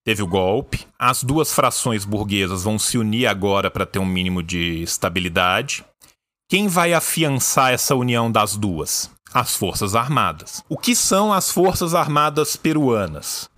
Teve 0.05 0.23
o 0.23 0.27
golpe. 0.27 0.87
As 0.99 1.23
duas 1.23 1.53
frações 1.53 2.05
burguesas 2.05 2.65
vão 2.65 2.79
se 2.79 2.97
unir 2.97 3.27
agora 3.27 3.71
para 3.71 3.85
ter 3.85 3.99
um 3.99 4.07
mínimo 4.07 4.43
de 4.43 4.83
estabilidade. 4.83 5.85
Quem 6.49 6.69
vai 6.69 6.95
afiançar 6.95 7.73
essa 7.73 7.95
união 7.95 8.33
das 8.33 8.57
duas? 8.57 9.11
As 9.33 9.55
Forças 9.55 9.95
Armadas. 9.95 10.65
O 10.69 10.77
que 10.77 10.97
são 10.97 11.33
as 11.33 11.51
Forças 11.51 11.95
Armadas 11.95 12.57
peruanas? 12.57 13.49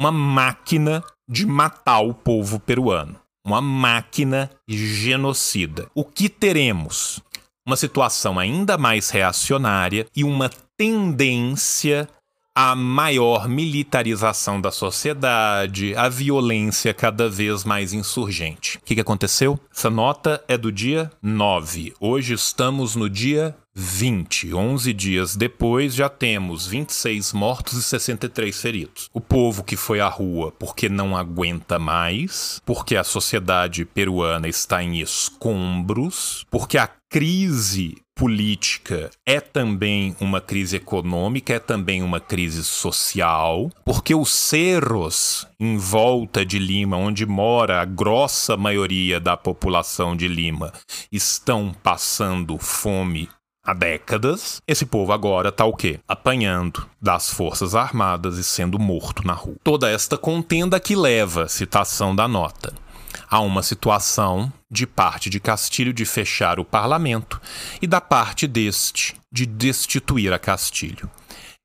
Uma 0.00 0.12
máquina 0.12 1.02
de 1.28 1.44
matar 1.44 2.00
o 2.00 2.14
povo 2.14 2.58
peruano. 2.60 3.20
Uma 3.44 3.60
máquina 3.60 4.50
genocida. 4.68 5.90
O 5.94 6.04
que 6.04 6.28
teremos? 6.28 7.20
Uma 7.66 7.76
situação 7.76 8.38
ainda 8.38 8.78
mais 8.78 9.10
reacionária 9.10 10.06
e 10.16 10.24
uma 10.24 10.48
tendência 10.76 12.08
a 12.54 12.74
maior 12.74 13.48
militarização 13.48 14.60
da 14.60 14.70
sociedade, 14.70 15.94
a 15.96 16.08
violência 16.08 16.92
cada 16.92 17.28
vez 17.28 17.64
mais 17.64 17.94
insurgente. 17.94 18.76
O 18.78 18.80
que, 18.84 18.94
que 18.94 19.00
aconteceu? 19.00 19.58
Essa 19.74 19.88
nota 19.88 20.42
é 20.46 20.58
do 20.58 20.70
dia 20.70 21.10
9. 21.22 21.94
Hoje 21.98 22.34
estamos 22.34 22.94
no 22.94 23.08
dia 23.08 23.56
20. 23.74 24.52
11 24.52 24.92
dias 24.92 25.34
depois, 25.34 25.94
já 25.94 26.10
temos 26.10 26.66
26 26.66 27.32
mortos 27.32 27.72
e 27.72 27.82
63 27.82 28.60
feridos. 28.60 29.08
O 29.14 29.20
povo 29.20 29.64
que 29.64 29.76
foi 29.76 30.00
à 30.00 30.08
rua 30.08 30.52
porque 30.58 30.90
não 30.90 31.16
aguenta 31.16 31.78
mais, 31.78 32.60
porque 32.66 32.96
a 32.96 33.04
sociedade 33.04 33.86
peruana 33.86 34.46
está 34.46 34.82
em 34.82 35.00
escombros, 35.00 36.44
porque 36.50 36.76
a 36.76 36.86
crise 37.08 37.96
política 38.22 39.10
é 39.26 39.40
também 39.40 40.14
uma 40.20 40.40
crise 40.40 40.76
econômica, 40.76 41.54
é 41.54 41.58
também 41.58 42.04
uma 42.04 42.20
crise 42.20 42.62
social, 42.62 43.68
porque 43.84 44.14
os 44.14 44.30
cerros 44.32 45.44
em 45.58 45.76
volta 45.76 46.46
de 46.46 46.56
Lima, 46.56 46.96
onde 46.96 47.26
mora 47.26 47.82
a 47.82 47.84
grossa 47.84 48.56
maioria 48.56 49.18
da 49.18 49.36
população 49.36 50.14
de 50.14 50.28
Lima, 50.28 50.72
estão 51.10 51.74
passando 51.82 52.56
fome 52.58 53.28
há 53.66 53.74
décadas. 53.74 54.62
Esse 54.68 54.86
povo 54.86 55.12
agora 55.12 55.48
está 55.48 55.64
o 55.64 55.74
quê? 55.74 55.98
Apanhando 56.06 56.88
das 57.00 57.28
forças 57.28 57.74
armadas 57.74 58.38
e 58.38 58.44
sendo 58.44 58.78
morto 58.78 59.26
na 59.26 59.32
rua. 59.32 59.56
Toda 59.64 59.90
esta 59.90 60.16
contenda 60.16 60.78
que 60.78 60.94
leva, 60.94 61.48
citação 61.48 62.14
da 62.14 62.28
nota, 62.28 62.72
a 63.28 63.40
uma 63.40 63.64
situação 63.64 64.52
de 64.72 64.86
parte 64.86 65.28
de 65.28 65.38
Castilho 65.38 65.92
de 65.92 66.06
fechar 66.06 66.58
o 66.58 66.64
parlamento 66.64 67.38
e 67.82 67.86
da 67.86 68.00
parte 68.00 68.46
deste 68.46 69.14
de 69.30 69.44
destituir 69.44 70.32
a 70.32 70.38
Castilho. 70.38 71.10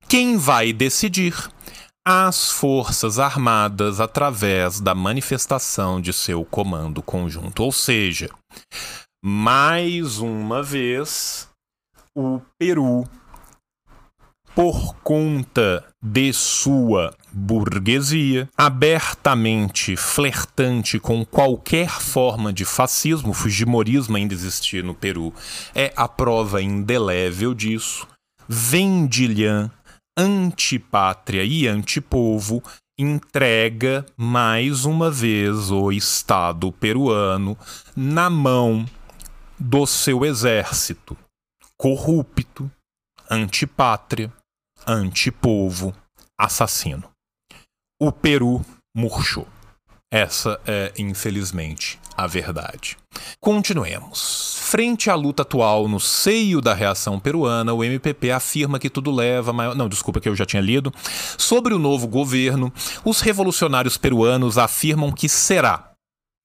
Quem 0.09 0.37
vai 0.37 0.73
decidir? 0.73 1.49
As 2.05 2.51
Forças 2.51 3.19
Armadas 3.19 3.99
através 3.99 4.79
da 4.79 4.93
manifestação 4.93 5.99
de 5.99 6.13
seu 6.13 6.45
comando 6.45 7.01
conjunto. 7.01 7.63
Ou 7.63 7.71
seja, 7.71 8.29
mais 9.23 10.19
uma 10.19 10.63
vez, 10.63 11.49
o 12.15 12.39
Peru 12.57 13.03
por 14.55 14.95
conta 15.03 15.85
de 16.01 16.33
sua 16.33 17.13
burguesia, 17.31 18.49
abertamente 18.57 19.95
flertante 19.95 20.99
com 20.99 21.25
qualquer 21.25 21.89
forma 21.89 22.51
de 22.51 22.65
fascismo, 22.65 23.33
fujimorismo 23.33 24.17
ainda 24.17 24.33
existia 24.33 24.81
no 24.81 24.93
Peru, 24.93 25.33
é 25.75 25.93
a 25.95 26.07
prova 26.07 26.61
indelével 26.61 27.53
disso. 27.53 28.07
Vendilhã, 28.47 29.69
antipátria 30.17 31.43
e 31.43 31.67
antipovo, 31.67 32.63
entrega 32.99 34.05
mais 34.15 34.85
uma 34.85 35.11
vez 35.11 35.69
o 35.69 35.91
Estado 35.91 36.71
peruano 36.71 37.57
na 37.95 38.29
mão 38.29 38.85
do 39.59 39.85
seu 39.85 40.25
exército 40.25 41.15
corrupto, 41.77 42.71
antipátria, 43.29 44.33
antipovo, 44.85 45.93
assassino. 46.37 47.09
O 47.99 48.11
Peru 48.11 48.63
murchou. 48.95 49.47
Essa 50.11 50.61
é, 50.67 50.93
infelizmente, 50.99 51.99
a 52.15 52.27
verdade. 52.27 52.95
Continuemos. 53.39 54.59
Frente 54.61 55.09
à 55.09 55.15
luta 55.15 55.41
atual 55.41 55.87
no 55.87 55.99
seio 55.99 56.61
da 56.61 56.75
reação 56.75 57.19
peruana, 57.19 57.73
o 57.73 57.83
MPP 57.83 58.29
afirma 58.29 58.77
que 58.77 58.87
tudo 58.87 59.09
leva 59.09 59.51
maior... 59.51 59.73
Não, 59.73 59.89
desculpa 59.89 60.21
que 60.21 60.29
eu 60.29 60.35
já 60.35 60.45
tinha 60.45 60.61
lido. 60.61 60.93
Sobre 61.39 61.73
o 61.73 61.79
novo 61.79 62.07
governo, 62.07 62.71
os 63.03 63.19
revolucionários 63.19 63.97
peruanos 63.97 64.59
afirmam 64.59 65.11
que 65.11 65.27
será. 65.27 65.93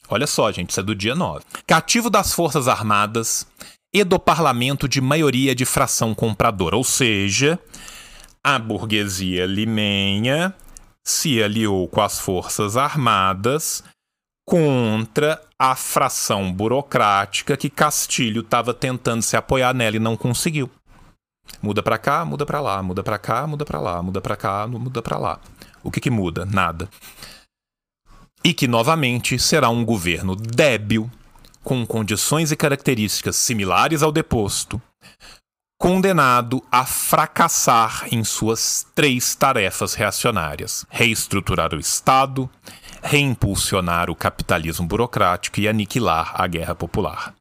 Olha 0.09 0.27
só, 0.27 0.51
gente, 0.51 0.71
isso 0.71 0.81
é 0.81 0.83
do 0.83 0.95
dia 0.95 1.15
9. 1.15 1.45
Cativo 1.67 2.09
das 2.09 2.33
Forças 2.33 2.67
Armadas 2.67 3.47
e 3.93 4.03
do 4.05 4.19
parlamento 4.19 4.89
de 4.89 5.03
maioria 5.03 5.55
de 5.55 5.67
fração 5.67 6.15
compradora, 6.15 6.77
ou 6.77 6.85
seja, 6.85 7.61
a 8.43 8.59
burguesia 8.59 9.45
limenha 9.45 10.55
se 11.05 11.43
aliou 11.43 11.89
com 11.89 12.01
as 12.01 12.19
forças 12.19 12.77
armadas 12.77 13.83
contra 14.47 15.41
a 15.59 15.75
fração 15.75 16.53
burocrática 16.53 17.57
que 17.57 17.71
Castilho 17.71 18.41
estava 18.41 18.75
tentando 18.75 19.23
se 19.23 19.37
apoiar 19.37 19.73
nela 19.75 19.97
e 19.97 20.01
não 20.01 20.17
conseguiu. 20.17 20.71
Muda 21.61 21.83
para 21.83 21.99
cá, 21.99 22.25
muda 22.25 22.47
para 22.47 22.61
lá, 22.61 22.83
muda 22.83 23.03
para 23.03 23.19
cá, 23.19 23.47
muda 23.47 23.65
para 23.65 23.81
lá, 23.81 24.03
muda 24.03 24.21
para 24.21 24.37
cá, 24.37 24.67
muda 24.67 25.03
para 25.03 25.19
lá. 25.19 25.41
O 25.83 25.91
que 25.91 26.01
que 26.01 26.11
muda? 26.11 26.45
Nada. 26.45 26.89
E 28.45 28.53
que 28.53 28.67
novamente 28.67 29.39
será 29.39 29.69
um 29.69 29.85
governo 29.85 30.35
débil, 30.35 31.11
com 31.63 31.87
condições 31.87 32.51
e 32.51 32.57
características 32.57 33.37
similares 33.37 34.03
ao 34.03 34.11
deposto, 34.11 34.83
condenado 35.83 36.63
a 36.71 36.87
fracassar 36.87 38.07
em 38.13 38.23
suas 38.23 38.87
três 38.95 39.35
tarefas 39.35 39.95
reacionárias: 39.95 40.87
reestruturar 40.89 41.75
o 41.75 41.81
Estado, 41.81 42.49
reimpulsionar 43.03 44.09
o 44.09 44.15
capitalismo 44.15 44.87
burocrático 44.87 45.59
e 45.59 45.67
aniquilar 45.67 46.41
a 46.41 46.47
guerra 46.47 46.77
popular. 46.77 47.35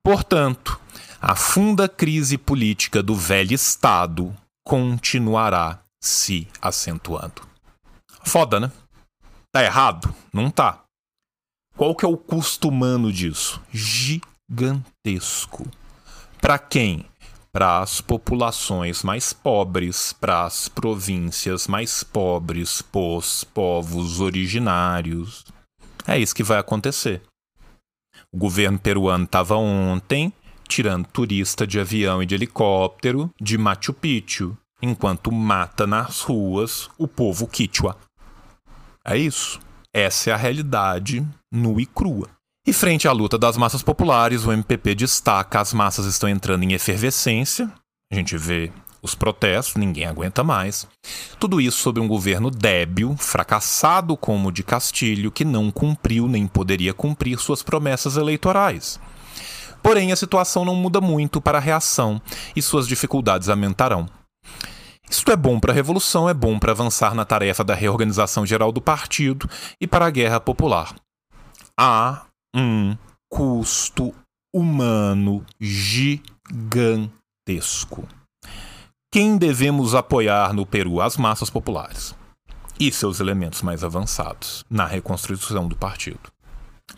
Portanto, 0.00 0.78
a 1.20 1.34
funda 1.34 1.88
crise 1.88 2.38
política 2.38 3.02
do 3.02 3.16
velho 3.16 3.52
Estado 3.52 4.32
continuará 4.64 5.80
se 6.00 6.46
acentuando. 6.60 7.42
Foda, 8.22 8.60
né? 8.60 8.70
Tá 9.50 9.64
errado? 9.64 10.14
Não 10.32 10.52
tá. 10.52 10.84
Qual 11.76 11.96
que 11.96 12.04
é 12.04 12.08
o 12.08 12.16
custo 12.16 12.68
humano 12.68 13.12
disso? 13.12 13.60
Gigantesco. 13.72 15.66
Para 16.40 16.60
quem? 16.60 17.11
Para 17.54 17.80
as 17.80 18.00
populações 18.00 19.02
mais 19.02 19.32
pobres, 19.32 20.12
para 20.12 20.44
as 20.44 20.68
províncias 20.68 21.66
mais 21.66 22.02
pobres, 22.02 22.80
pós 22.80 23.44
povos 23.44 24.20
originários. 24.20 25.44
É 26.06 26.18
isso 26.18 26.34
que 26.34 26.42
vai 26.42 26.58
acontecer. 26.58 27.20
O 28.32 28.38
governo 28.38 28.78
peruano 28.78 29.24
estava 29.24 29.56
ontem 29.56 30.32
tirando 30.66 31.06
turista 31.06 31.66
de 31.66 31.78
avião 31.78 32.22
e 32.22 32.26
de 32.26 32.34
helicóptero 32.34 33.30
de 33.38 33.58
Machu 33.58 33.92
Picchu, 33.92 34.56
enquanto 34.80 35.30
mata 35.30 35.86
nas 35.86 36.22
ruas 36.22 36.88
o 36.96 37.06
povo 37.06 37.46
quichua. 37.46 37.98
É 39.04 39.16
isso. 39.18 39.60
Essa 39.92 40.30
é 40.30 40.32
a 40.32 40.36
realidade 40.36 41.22
nua 41.52 41.82
e 41.82 41.84
crua. 41.84 42.30
E 42.64 42.72
frente 42.72 43.08
à 43.08 43.12
luta 43.12 43.36
das 43.36 43.56
massas 43.56 43.82
populares, 43.82 44.44
o 44.44 44.52
MPP 44.52 44.94
destaca 44.94 45.60
as 45.60 45.72
massas 45.72 46.06
estão 46.06 46.28
entrando 46.28 46.62
em 46.62 46.72
efervescência. 46.72 47.68
A 48.12 48.14
gente 48.14 48.36
vê 48.36 48.70
os 49.02 49.16
protestos, 49.16 49.74
ninguém 49.74 50.06
aguenta 50.06 50.44
mais. 50.44 50.86
Tudo 51.40 51.60
isso 51.60 51.78
sob 51.78 51.98
um 51.98 52.06
governo 52.06 52.52
débil, 52.52 53.16
fracassado 53.16 54.16
como 54.16 54.48
o 54.48 54.52
de 54.52 54.62
Castilho, 54.62 55.32
que 55.32 55.44
não 55.44 55.72
cumpriu 55.72 56.28
nem 56.28 56.46
poderia 56.46 56.94
cumprir 56.94 57.36
suas 57.38 57.64
promessas 57.64 58.16
eleitorais. 58.16 59.00
Porém, 59.82 60.12
a 60.12 60.16
situação 60.16 60.64
não 60.64 60.76
muda 60.76 61.00
muito 61.00 61.40
para 61.40 61.58
a 61.58 61.60
reação 61.60 62.22
e 62.54 62.62
suas 62.62 62.86
dificuldades 62.86 63.48
aumentarão. 63.48 64.06
Isto 65.10 65.32
é 65.32 65.36
bom 65.36 65.58
para 65.58 65.72
a 65.72 65.74
revolução, 65.74 66.28
é 66.28 66.32
bom 66.32 66.60
para 66.60 66.70
avançar 66.70 67.12
na 67.12 67.24
tarefa 67.24 67.64
da 67.64 67.74
reorganização 67.74 68.46
geral 68.46 68.70
do 68.70 68.80
partido 68.80 69.50
e 69.80 69.86
para 69.86 70.06
a 70.06 70.10
guerra 70.10 70.38
popular. 70.38 70.94
Há 71.76 72.26
um 72.54 72.96
custo 73.30 74.14
humano 74.54 75.44
gigantesco. 75.60 77.08
Quem 79.12 79.36
devemos 79.36 79.94
apoiar 79.94 80.52
no 80.52 80.66
Peru? 80.66 81.00
As 81.00 81.16
massas 81.16 81.48
populares 81.50 82.14
e 82.80 82.90
seus 82.90 83.20
elementos 83.20 83.62
mais 83.62 83.84
avançados 83.84 84.64
na 84.68 84.86
reconstrução 84.86 85.68
do 85.68 85.76
partido. 85.76 86.32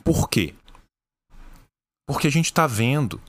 Por 0.03 0.29
quê? 0.29 0.55
Porque 2.07 2.29
a 2.29 2.31
gente 2.31 2.47
está 2.47 2.67
vendo 2.67 3.21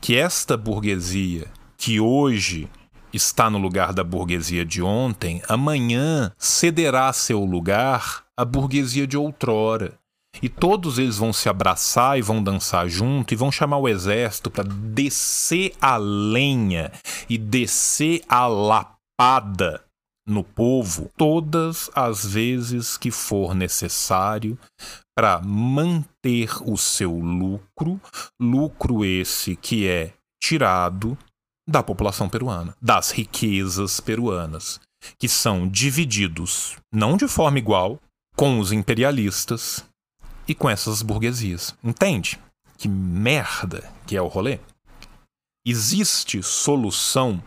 que 0.00 0.16
esta 0.16 0.56
burguesia 0.56 1.46
que 1.76 2.00
hoje 2.00 2.68
está 3.12 3.50
no 3.50 3.58
lugar 3.58 3.92
da 3.92 4.02
burguesia 4.04 4.64
de 4.64 4.82
ontem, 4.82 5.42
amanhã 5.48 6.32
cederá 6.38 7.12
seu 7.12 7.44
lugar 7.44 8.24
à 8.36 8.44
burguesia 8.44 9.06
de 9.06 9.16
outrora. 9.16 9.99
E 10.42 10.48
todos 10.48 10.98
eles 10.98 11.18
vão 11.18 11.32
se 11.32 11.48
abraçar 11.48 12.18
e 12.18 12.22
vão 12.22 12.42
dançar 12.42 12.88
junto 12.88 13.34
e 13.34 13.36
vão 13.36 13.52
chamar 13.52 13.78
o 13.78 13.88
exército 13.88 14.50
para 14.50 14.64
descer 14.64 15.74
a 15.80 15.96
lenha 15.96 16.90
e 17.28 17.36
descer 17.36 18.22
a 18.28 18.46
lapada 18.46 19.84
no 20.26 20.44
povo 20.44 21.10
todas 21.16 21.90
as 21.94 22.24
vezes 22.24 22.96
que 22.96 23.10
for 23.10 23.54
necessário 23.54 24.58
para 25.16 25.40
manter 25.40 26.50
o 26.64 26.76
seu 26.76 27.12
lucro, 27.12 28.00
lucro 28.40 29.04
esse 29.04 29.56
que 29.56 29.86
é 29.86 30.14
tirado 30.42 31.18
da 31.68 31.82
população 31.82 32.28
peruana, 32.28 32.74
das 32.80 33.10
riquezas 33.10 34.00
peruanas, 34.00 34.80
que 35.18 35.28
são 35.28 35.68
divididos 35.68 36.76
não 36.92 37.16
de 37.16 37.28
forma 37.28 37.58
igual 37.58 38.00
com 38.36 38.58
os 38.58 38.72
imperialistas 38.72 39.84
e 40.50 40.54
com 40.54 40.68
essas 40.68 41.00
burguesias. 41.00 41.74
Entende? 41.82 42.36
Que 42.76 42.88
merda 42.88 43.88
que 44.04 44.16
é 44.16 44.20
o 44.20 44.26
rolê? 44.26 44.58
existe 45.64 46.42
solução 46.42 47.40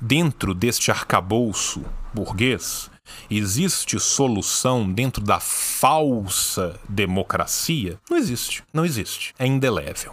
dentro 0.00 0.54
deste 0.54 0.92
arcabouço 0.92 1.84
burguês? 2.14 2.88
Existe 3.28 3.98
solução 3.98 4.92
dentro 4.92 5.22
da 5.22 5.40
falsa 5.40 6.78
democracia? 6.88 7.98
Não 8.08 8.16
existe, 8.16 8.62
não 8.72 8.84
existe. 8.84 9.34
É 9.38 9.46
indelével. 9.46 10.12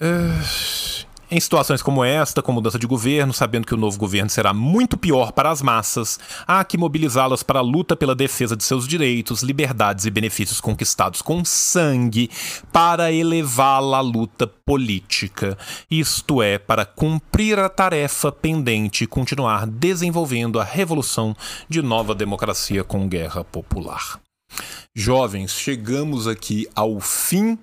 Uh, 0.00 1.06
em 1.34 1.40
situações 1.40 1.82
como 1.82 2.04
esta, 2.04 2.40
com 2.40 2.52
mudança 2.52 2.78
de 2.78 2.86
governo, 2.86 3.32
sabendo 3.32 3.66
que 3.66 3.74
o 3.74 3.76
novo 3.76 3.98
governo 3.98 4.30
será 4.30 4.54
muito 4.54 4.96
pior 4.96 5.32
para 5.32 5.50
as 5.50 5.60
massas, 5.60 6.18
há 6.46 6.64
que 6.64 6.78
mobilizá-las 6.78 7.42
para 7.42 7.58
a 7.58 7.62
luta 7.62 7.96
pela 7.96 8.14
defesa 8.14 8.56
de 8.56 8.62
seus 8.62 8.86
direitos, 8.86 9.42
liberdades 9.42 10.04
e 10.04 10.10
benefícios 10.10 10.60
conquistados 10.60 11.20
com 11.20 11.44
sangue, 11.44 12.30
para 12.72 13.10
elevá-la 13.10 13.98
à 13.98 14.00
luta 14.00 14.46
política, 14.46 15.58
isto 15.90 16.40
é, 16.40 16.56
para 16.56 16.86
cumprir 16.86 17.58
a 17.58 17.68
tarefa 17.68 18.30
pendente 18.30 19.02
e 19.02 19.08
continuar 19.08 19.66
desenvolvendo 19.66 20.60
a 20.60 20.64
revolução 20.64 21.34
de 21.68 21.82
nova 21.82 22.14
democracia 22.14 22.84
com 22.84 23.08
guerra 23.08 23.42
popular. 23.42 24.20
Jovens, 24.94 25.50
chegamos 25.50 26.28
aqui 26.28 26.68
ao 26.76 27.00
fim 27.00 27.58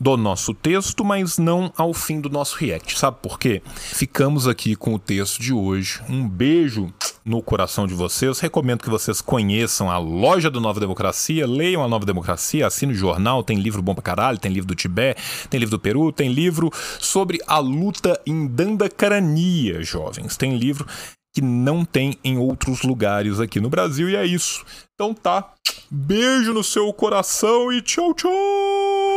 do 0.00 0.16
nosso 0.16 0.54
texto, 0.54 1.04
mas 1.04 1.38
não 1.38 1.72
ao 1.76 1.92
fim 1.92 2.20
do 2.20 2.30
nosso 2.30 2.56
react. 2.56 2.96
Sabe 2.96 3.16
por 3.20 3.38
quê? 3.38 3.60
Ficamos 3.74 4.46
aqui 4.46 4.76
com 4.76 4.94
o 4.94 4.98
texto 4.98 5.40
de 5.40 5.52
hoje. 5.52 6.00
Um 6.08 6.28
beijo 6.28 6.92
no 7.24 7.42
coração 7.42 7.84
de 7.84 7.94
vocês. 7.94 8.38
Recomendo 8.38 8.82
que 8.82 8.90
vocês 8.90 9.20
conheçam 9.20 9.90
a 9.90 9.98
loja 9.98 10.48
do 10.48 10.60
Nova 10.60 10.78
Democracia, 10.78 11.46
leiam 11.46 11.82
a 11.82 11.88
Nova 11.88 12.06
Democracia, 12.06 12.66
assinem 12.66 12.94
o 12.94 12.98
jornal, 12.98 13.42
tem 13.42 13.58
livro 13.58 13.82
bom 13.82 13.94
pra 13.94 14.02
caralho, 14.02 14.38
tem 14.38 14.52
livro 14.52 14.68
do 14.68 14.74
Tibete, 14.76 15.20
tem 15.50 15.58
livro 15.58 15.76
do 15.76 15.80
Peru, 15.80 16.12
tem 16.12 16.32
livro 16.32 16.70
sobre 17.00 17.40
a 17.46 17.58
luta 17.58 18.20
em 18.24 18.46
Dandacarania, 18.46 19.82
jovens. 19.82 20.36
Tem 20.36 20.56
livro 20.56 20.86
que 21.34 21.42
não 21.42 21.84
tem 21.84 22.16
em 22.22 22.38
outros 22.38 22.82
lugares 22.82 23.40
aqui 23.40 23.60
no 23.60 23.68
Brasil 23.68 24.08
e 24.08 24.14
é 24.14 24.24
isso. 24.24 24.64
Então 24.94 25.12
tá. 25.12 25.54
Beijo 25.90 26.52
no 26.52 26.62
seu 26.62 26.92
coração 26.92 27.72
e 27.72 27.82
tchau, 27.82 28.14
tchau! 28.14 29.07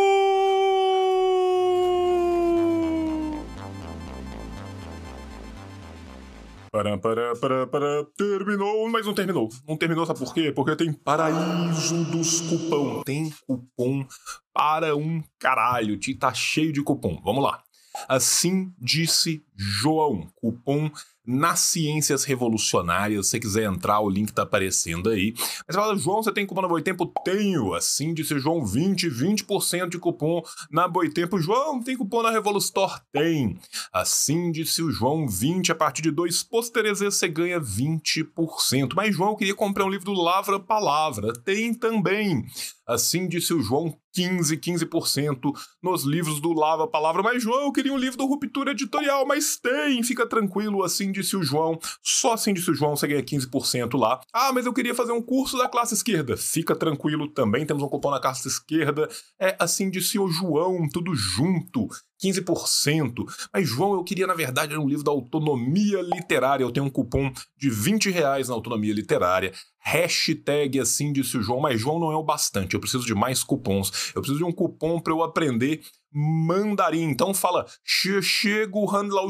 Para, 6.71 6.97
para, 6.97 7.35
para, 7.35 7.67
para, 7.67 8.05
terminou, 8.17 8.89
mas 8.89 9.05
não 9.05 9.13
terminou. 9.13 9.49
Não 9.67 9.75
terminou, 9.75 10.05
sabe 10.05 10.19
por 10.19 10.33
quê? 10.33 10.53
Porque 10.53 10.73
tem 10.77 10.93
paraíso 10.93 12.05
dos 12.05 12.39
cupom. 12.41 13.03
Tem 13.03 13.29
cupom 13.45 14.05
para 14.53 14.95
um 14.95 15.21
caralho. 15.37 15.99
Tá 16.17 16.33
cheio 16.33 16.71
de 16.71 16.81
cupom. 16.81 17.21
Vamos 17.25 17.43
lá. 17.43 17.61
Assim 18.07 18.73
disse 18.79 19.45
João. 19.61 20.27
Cupom 20.35 20.89
nas 21.25 21.59
ciências 21.59 22.23
revolucionárias. 22.23 23.27
Se 23.27 23.31
você 23.31 23.39
quiser 23.39 23.63
entrar, 23.65 23.99
o 23.99 24.09
link 24.09 24.33
tá 24.33 24.41
aparecendo 24.41 25.09
aí. 25.09 25.33
Mas 25.67 25.75
fala, 25.75 25.95
João, 25.95 26.23
você 26.23 26.31
tem 26.31 26.45
cupom 26.45 26.61
na 26.61 26.67
Boitempo? 26.67 27.05
Tenho. 27.23 27.73
Assim 27.73 28.13
disse 28.13 28.37
João, 28.39 28.65
20, 28.65 29.07
20% 29.07 29.89
de 29.89 29.99
cupom 29.99 30.41
na 30.71 30.87
Boitempo. 30.87 31.39
João, 31.39 31.81
tem 31.81 31.95
cupom 31.95 32.23
na 32.23 32.31
Revolustore? 32.31 32.99
Tem. 33.11 33.59
Assim 33.93 34.51
disse 34.51 34.81
o 34.81 34.91
João, 34.91 35.27
20, 35.27 35.71
a 35.71 35.75
partir 35.75 36.01
de 36.01 36.11
dois 36.11 36.41
pôsteres 36.41 36.99
você 36.99 37.27
ganha 37.27 37.61
20%. 37.61 38.93
Mas 38.95 39.15
João, 39.15 39.31
eu 39.31 39.37
queria 39.37 39.55
comprar 39.55 39.85
um 39.85 39.89
livro 39.89 40.05
do 40.05 40.13
Lavra 40.13 40.59
Palavra. 40.59 41.33
Tem 41.33 41.73
também. 41.73 42.45
Assim 42.87 43.27
disse 43.27 43.53
o 43.53 43.61
João, 43.61 43.95
15, 44.13 44.57
15% 44.57 45.53
nos 45.81 46.03
livros 46.03 46.41
do 46.41 46.51
Lava 46.51 46.87
Palavra. 46.87 47.23
Mas, 47.23 47.41
João, 47.41 47.63
eu 47.63 47.71
queria 47.71 47.93
um 47.93 47.97
livro 47.97 48.17
do 48.17 48.25
Ruptura 48.25 48.71
Editorial, 48.71 49.25
mas 49.25 49.50
tem, 49.59 50.03
fica 50.03 50.27
tranquilo, 50.27 50.83
assim 50.83 51.11
disse 51.11 51.35
o 51.35 51.43
João. 51.43 51.79
Só 52.03 52.33
assim 52.33 52.53
disse 52.53 52.69
o 52.69 52.75
João, 52.75 52.95
você 52.95 53.07
ganha 53.07 53.23
15% 53.23 53.97
lá. 53.97 54.21
Ah, 54.33 54.51
mas 54.53 54.65
eu 54.65 54.73
queria 54.73 54.95
fazer 54.95 55.11
um 55.11 55.21
curso 55.21 55.57
da 55.57 55.67
classe 55.67 55.93
esquerda. 55.93 56.37
Fica 56.37 56.75
tranquilo, 56.75 57.27
também 57.27 57.65
temos 57.65 57.83
um 57.83 57.87
cupom 57.87 58.11
na 58.11 58.19
classe 58.19 58.47
esquerda. 58.47 59.09
É 59.39 59.55
assim 59.59 59.89
disse 59.89 60.19
o 60.19 60.27
João, 60.27 60.87
tudo 60.87 61.15
junto. 61.15 61.87
15%. 62.21 63.25
Mas, 63.53 63.67
João, 63.67 63.93
eu 63.93 64.03
queria, 64.03 64.27
na 64.27 64.33
verdade, 64.33 64.77
um 64.77 64.87
livro 64.87 65.03
da 65.03 65.11
autonomia 65.11 66.01
literária. 66.01 66.63
Eu 66.63 66.71
tenho 66.71 66.85
um 66.85 66.89
cupom 66.89 67.31
de 67.57 67.69
20 67.69 68.09
reais 68.09 68.47
na 68.47 68.53
autonomia 68.53 68.93
literária. 68.93 69.51
Hashtag 69.79 70.79
assim 70.79 71.11
disse 71.11 71.37
o 71.37 71.41
João, 71.41 71.59
mas 71.59 71.81
João 71.81 71.99
não 71.99 72.11
é 72.11 72.15
o 72.15 72.23
bastante. 72.23 72.75
Eu 72.75 72.79
preciso 72.79 73.05
de 73.05 73.15
mais 73.15 73.43
cupons. 73.43 74.11
Eu 74.15 74.21
preciso 74.21 74.37
de 74.37 74.43
um 74.43 74.51
cupom 74.51 74.99
para 74.99 75.11
eu 75.11 75.23
aprender 75.23 75.81
mandarim. 76.11 77.03
Então 77.03 77.33
fala 77.33 77.65
Xie 77.83 78.65
Guhan 78.67 79.07
Lao. 79.07 79.29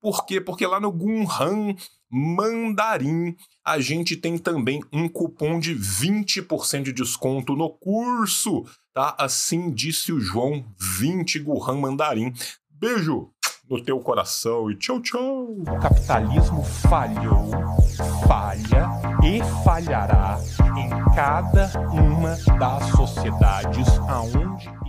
Por 0.00 0.26
quê? 0.26 0.40
Porque 0.40 0.66
lá 0.66 0.78
no 0.78 0.92
Gunhan 0.92 1.74
mandarim 2.14 3.34
a 3.64 3.80
gente 3.80 4.16
tem 4.16 4.38
também 4.38 4.80
um 4.92 5.08
cupom 5.08 5.58
de 5.58 5.74
20% 5.74 6.82
de 6.82 6.92
desconto 6.92 7.56
no 7.56 7.68
curso, 7.68 8.64
tá? 8.92 9.16
Assim 9.18 9.72
disse 9.72 10.12
o 10.12 10.20
João, 10.20 10.64
20 10.78 11.40
Guhan 11.40 11.80
mandarim. 11.80 12.32
Beijo 12.70 13.30
no 13.68 13.82
teu 13.82 13.98
coração 13.98 14.70
e 14.70 14.76
tchau, 14.76 15.00
tchau. 15.00 15.56
O 15.58 15.64
capitalismo 15.80 16.62
falhou, 16.62 17.50
falha 18.28 18.88
e 19.24 19.40
falhará 19.64 20.38
em 20.76 21.14
cada 21.14 21.72
uma 21.90 22.36
das 22.58 22.90
sociedades 22.90 23.88
aonde 24.08 24.83